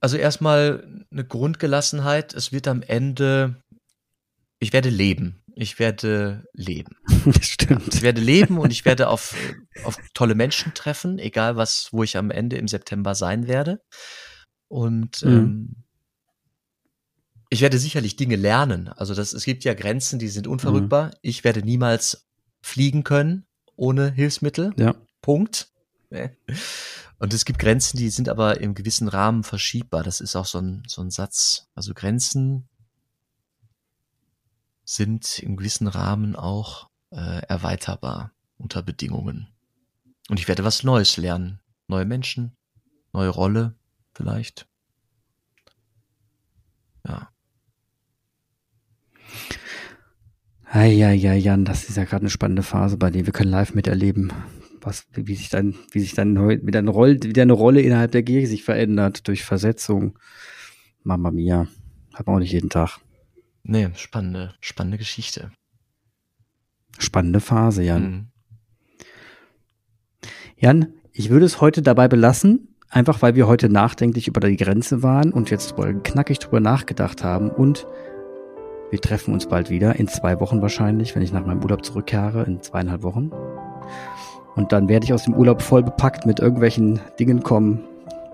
Also 0.01 0.17
erstmal 0.17 1.05
eine 1.11 1.25
Grundgelassenheit. 1.25 2.33
Es 2.35 2.53
wird 2.53 2.69
am 2.69 2.83
Ende, 2.83 3.57
ich 4.59 4.73
werde 4.73 4.91
leben. 4.91 5.40
Ich 5.55 5.79
werde 5.79 6.45
leben. 6.53 6.97
Stimmt. 7.41 7.95
Ich 7.95 8.03
werde 8.03 8.21
leben 8.21 8.59
und 8.59 8.71
ich 8.71 8.85
werde 8.85 9.09
auf, 9.09 9.35
auf 9.85 9.97
tolle 10.15 10.35
Menschen 10.35 10.75
treffen, 10.75 11.19
egal 11.19 11.57
was, 11.57 11.89
wo 11.93 12.03
ich 12.03 12.17
am 12.17 12.31
Ende 12.31 12.57
im 12.57 12.69
September 12.69 13.15
sein 13.15 13.47
werde. 13.47 13.81
Und 14.69 15.23
mhm. 15.23 15.31
ähm, 15.31 15.77
ich 17.51 17.61
werde 17.61 17.79
sicherlich 17.79 18.17
Dinge 18.17 18.37
lernen. 18.37 18.89
Also 18.89 19.15
das, 19.15 19.33
es 19.33 19.45
gibt 19.45 19.65
ja 19.65 19.75
Grenzen, 19.75 20.19
die 20.19 20.29
sind 20.29 20.47
unverrückbar. 20.47 21.07
Mhm. 21.07 21.13
Ich 21.23 21.45
werde 21.45 21.63
niemals 21.63 22.29
fliegen 22.63 23.05
können 23.05 23.47
ohne 23.77 24.13
Hilfsmittel. 24.13 24.73
Ja. 24.77 24.95
Punkt. 25.21 25.73
Und 27.19 27.35
es 27.35 27.45
gibt 27.45 27.59
Grenzen, 27.59 27.97
die 27.99 28.11
sind 28.11 28.29
aber 28.29 28.61
im 28.61 28.75
gewissen 28.75 29.09
Rahmen 29.09 29.43
verschiebbar. 29.43 30.03
Das 30.03 30.21
ist 30.21 30.37
auch 30.37 30.47
so 30.47 30.59
ein, 30.59 30.83
so 30.87 31.03
ein 31.03 31.11
Satz. 31.11 31.69
Also 31.75 31.93
Grenzen 31.93 32.69
sind 34.91 35.39
im 35.39 35.57
gewissen 35.57 35.87
Rahmen 35.87 36.35
auch 36.35 36.91
äh, 37.13 37.43
erweiterbar 37.47 38.33
unter 38.59 38.83
Bedingungen. 38.83 39.47
Und 40.29 40.41
ich 40.41 40.49
werde 40.49 40.65
was 40.65 40.83
Neues 40.83 41.17
lernen. 41.17 41.61
Neue 41.87 42.05
Menschen, 42.05 42.57
neue 43.13 43.29
Rolle 43.29 43.77
vielleicht. 44.13 44.67
Ja. 47.07 47.31
Ja, 50.75 50.85
ja, 50.85 51.11
ja, 51.13 51.35
Jan, 51.35 51.65
das 51.65 51.89
ist 51.89 51.97
ja 51.97 52.05
gerade 52.05 52.23
eine 52.23 52.31
spannende 52.31 52.63
Phase 52.63 52.97
bei 52.97 53.11
dir. 53.11 53.27
Wir 53.27 53.33
können 53.33 53.51
live 53.51 53.75
miterleben, 53.75 54.33
was, 54.81 55.07
wie 55.13 55.37
sich 55.37 55.51
dann, 55.51 55.77
wie 55.93 56.01
sich 56.01 56.15
dann 56.15 56.37
wie 56.49 56.71
deine 56.71 56.91
Rolle, 56.91 57.19
wie 57.23 57.33
deine 57.33 57.53
Rolle 57.53 57.81
innerhalb 57.81 58.11
der 58.11 58.25
Kirche 58.25 58.49
sich 58.49 58.65
verändert 58.65 59.29
durch 59.29 59.45
Versetzung. 59.45 60.19
Mama 61.05 61.31
mia. 61.31 61.69
Hat 62.13 62.27
man 62.27 62.37
auch 62.37 62.41
nicht 62.41 62.53
jeden 62.53 62.71
Tag. 62.71 62.99
Nee, 63.63 63.91
spannende, 63.95 64.55
spannende 64.61 64.99
Geschichte. 64.99 65.51
Spannende 66.99 67.41
Phase, 67.41 67.83
Jan. 67.83 68.03
Mhm. 68.03 68.27
Jan, 70.57 70.93
ich 71.13 71.31
würde 71.31 71.47
es 71.47 71.61
heute 71.61 71.83
dabei 71.83 72.09
belassen, 72.09 72.77
einfach 72.89 73.23
weil 73.23 73.35
wir 73.35 73.47
heute 73.47 73.69
nachdenklich 73.69 74.29
über 74.29 74.41
die 74.41 74.57
Grenze 74.57 75.03
waren 75.03 75.33
und 75.33 75.51
jetzt 75.51 75.75
knackig 76.03 76.39
drüber 76.39 76.61
nachgedacht 76.61 77.25
haben 77.25 77.51
und 77.51 77.87
wir 78.91 79.01
treffen 79.01 79.33
uns 79.33 79.47
bald 79.47 79.71
wieder, 79.71 79.97
in 79.97 80.09
zwei 80.09 80.41
Wochen 80.41 80.61
wahrscheinlich, 80.63 81.15
wenn 81.15 81.23
ich 81.23 81.33
nach 81.33 81.47
meinem 81.47 81.63
Urlaub 81.63 81.85
zurückkehre, 81.85 82.43
in 82.43 82.61
zweieinhalb 82.61 83.03
Wochen. 83.03 83.31
Und 84.57 84.73
dann 84.73 84.89
werde 84.89 85.05
ich 85.05 85.13
aus 85.13 85.25
dem 85.25 85.35
Urlaub 85.35 85.63
voll 85.63 85.85
bepackt 85.85 86.27
mit 86.27 86.41
irgendwelchen 86.41 87.01
Dingen 87.19 87.43
kommen, 87.43 87.85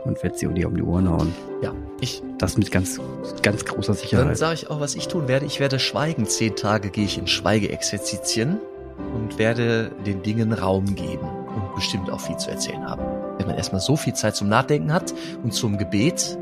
und 0.06 0.22
werde 0.22 0.38
sie 0.38 0.46
um 0.46 0.54
die, 0.54 0.64
um 0.64 0.74
die 0.74 0.82
Ohren 0.82 1.08
hauen. 1.10 1.34
Ja, 1.62 1.74
ich. 2.00 2.22
Das 2.38 2.56
mit 2.58 2.70
ganz, 2.70 3.00
ganz 3.42 3.64
großer 3.64 3.94
Sicherheit. 3.94 4.26
Dann 4.26 4.34
sage 4.36 4.54
ich 4.54 4.70
auch, 4.70 4.80
was 4.80 4.94
ich 4.94 5.08
tun 5.08 5.26
werde. 5.26 5.46
Ich 5.46 5.58
werde 5.58 5.78
schweigen. 5.78 6.26
Zehn 6.26 6.54
Tage 6.54 6.90
gehe 6.90 7.04
ich 7.04 7.18
in 7.18 7.26
Schweigeexerzitien 7.26 8.58
und 9.14 9.38
werde 9.38 9.90
den 10.04 10.22
Dingen 10.22 10.52
Raum 10.52 10.94
geben 10.94 11.26
und 11.54 11.74
bestimmt 11.74 12.10
auch 12.10 12.20
viel 12.20 12.36
zu 12.36 12.50
erzählen 12.50 12.84
haben. 12.84 13.02
Wenn 13.38 13.46
man 13.46 13.56
erstmal 13.56 13.80
so 13.80 13.96
viel 13.96 14.14
Zeit 14.14 14.36
zum 14.36 14.48
Nachdenken 14.48 14.92
hat 14.92 15.14
und 15.42 15.52
zum 15.52 15.78
Gebet, 15.78 16.38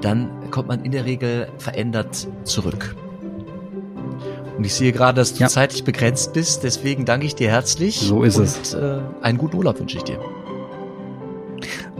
dann 0.00 0.50
kommt 0.50 0.68
man 0.68 0.84
in 0.84 0.92
der 0.92 1.04
Regel 1.04 1.48
verändert 1.58 2.28
zurück. 2.44 2.94
Und 4.56 4.64
ich 4.64 4.74
sehe 4.74 4.92
gerade, 4.92 5.20
dass 5.20 5.34
du 5.34 5.40
ja. 5.40 5.48
zeitlich 5.48 5.82
begrenzt 5.82 6.32
bist, 6.32 6.62
deswegen 6.62 7.04
danke 7.04 7.26
ich 7.26 7.34
dir 7.34 7.50
herzlich. 7.50 7.98
So 7.98 8.22
ist 8.22 8.36
und, 8.36 8.44
es. 8.44 8.74
Äh, 8.74 9.00
einen 9.20 9.38
guten 9.38 9.56
Urlaub 9.56 9.80
wünsche 9.80 9.96
ich 9.96 10.04
dir. 10.04 10.20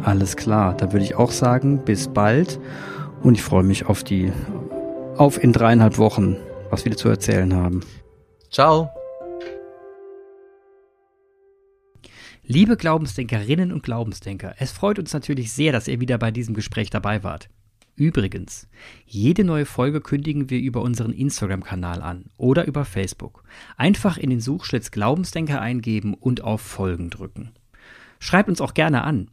Alles 0.04 0.36
klar, 0.36 0.76
da 0.76 0.92
würde 0.92 1.04
ich 1.04 1.14
auch 1.14 1.30
sagen, 1.30 1.82
bis 1.82 2.08
bald. 2.08 2.60
Und 3.22 3.36
ich 3.36 3.42
freue 3.42 3.62
mich 3.62 3.86
auf 3.86 4.04
die, 4.04 4.30
auf 5.16 5.42
in 5.42 5.54
dreieinhalb 5.54 5.96
Wochen, 5.96 6.36
was 6.68 6.84
wir 6.84 6.94
zu 6.94 7.08
erzählen 7.08 7.54
haben. 7.54 7.80
Ciao. 8.50 8.90
Liebe 12.42 12.76
Glaubensdenkerinnen 12.76 13.72
und 13.72 13.82
Glaubensdenker, 13.82 14.54
es 14.58 14.72
freut 14.72 14.98
uns 14.98 15.14
natürlich 15.14 15.52
sehr, 15.52 15.72
dass 15.72 15.88
ihr 15.88 16.00
wieder 16.00 16.18
bei 16.18 16.30
diesem 16.30 16.54
Gespräch 16.54 16.90
dabei 16.90 17.22
wart. 17.22 17.48
Übrigens, 17.96 18.68
jede 19.06 19.42
neue 19.42 19.64
Folge 19.64 20.02
kündigen 20.02 20.50
wir 20.50 20.58
über 20.58 20.82
unseren 20.82 21.12
Instagram-Kanal 21.12 22.02
an 22.02 22.26
oder 22.36 22.66
über 22.66 22.84
Facebook. 22.84 23.42
Einfach 23.78 24.18
in 24.18 24.28
den 24.28 24.40
Suchschlitz 24.40 24.90
Glaubensdenker 24.90 25.62
eingeben 25.62 26.12
und 26.12 26.44
auf 26.44 26.60
Folgen 26.60 27.08
drücken. 27.08 27.52
Schreibt 28.18 28.50
uns 28.50 28.60
auch 28.60 28.74
gerne 28.74 29.04
an 29.04 29.28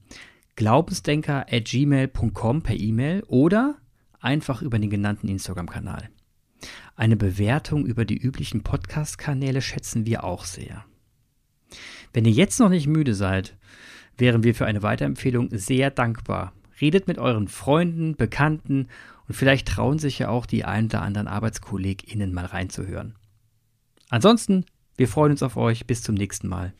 glaubensdenker 0.55 1.45
at 1.51 1.65
gmail.com 1.65 2.61
per 2.61 2.75
E-Mail 2.75 3.23
oder 3.27 3.77
einfach 4.19 4.61
über 4.61 4.79
den 4.79 4.89
genannten 4.89 5.27
Instagram-Kanal. 5.27 6.09
Eine 6.95 7.15
Bewertung 7.15 7.85
über 7.85 8.05
die 8.05 8.17
üblichen 8.17 8.61
Podcast-Kanäle 8.61 9.61
schätzen 9.61 10.05
wir 10.05 10.23
auch 10.23 10.45
sehr. 10.45 10.85
Wenn 12.13 12.25
ihr 12.25 12.31
jetzt 12.31 12.59
noch 12.59 12.69
nicht 12.69 12.87
müde 12.87 13.15
seid, 13.15 13.57
wären 14.17 14.43
wir 14.43 14.53
für 14.53 14.65
eine 14.65 14.83
Weiterempfehlung 14.83 15.49
sehr 15.51 15.89
dankbar. 15.89 16.53
Redet 16.79 17.07
mit 17.07 17.17
euren 17.17 17.47
Freunden, 17.47 18.15
Bekannten 18.15 18.87
und 19.27 19.35
vielleicht 19.35 19.67
trauen 19.67 19.99
sich 19.99 20.19
ja 20.19 20.29
auch 20.29 20.45
die 20.45 20.65
ein 20.65 20.85
oder 20.85 21.01
anderen 21.01 21.27
ArbeitskollegInnen 21.27 22.33
mal 22.33 22.45
reinzuhören. 22.45 23.15
Ansonsten, 24.09 24.65
wir 24.97 25.07
freuen 25.07 25.31
uns 25.31 25.43
auf 25.43 25.57
euch. 25.57 25.87
Bis 25.87 26.03
zum 26.03 26.15
nächsten 26.15 26.47
Mal. 26.47 26.73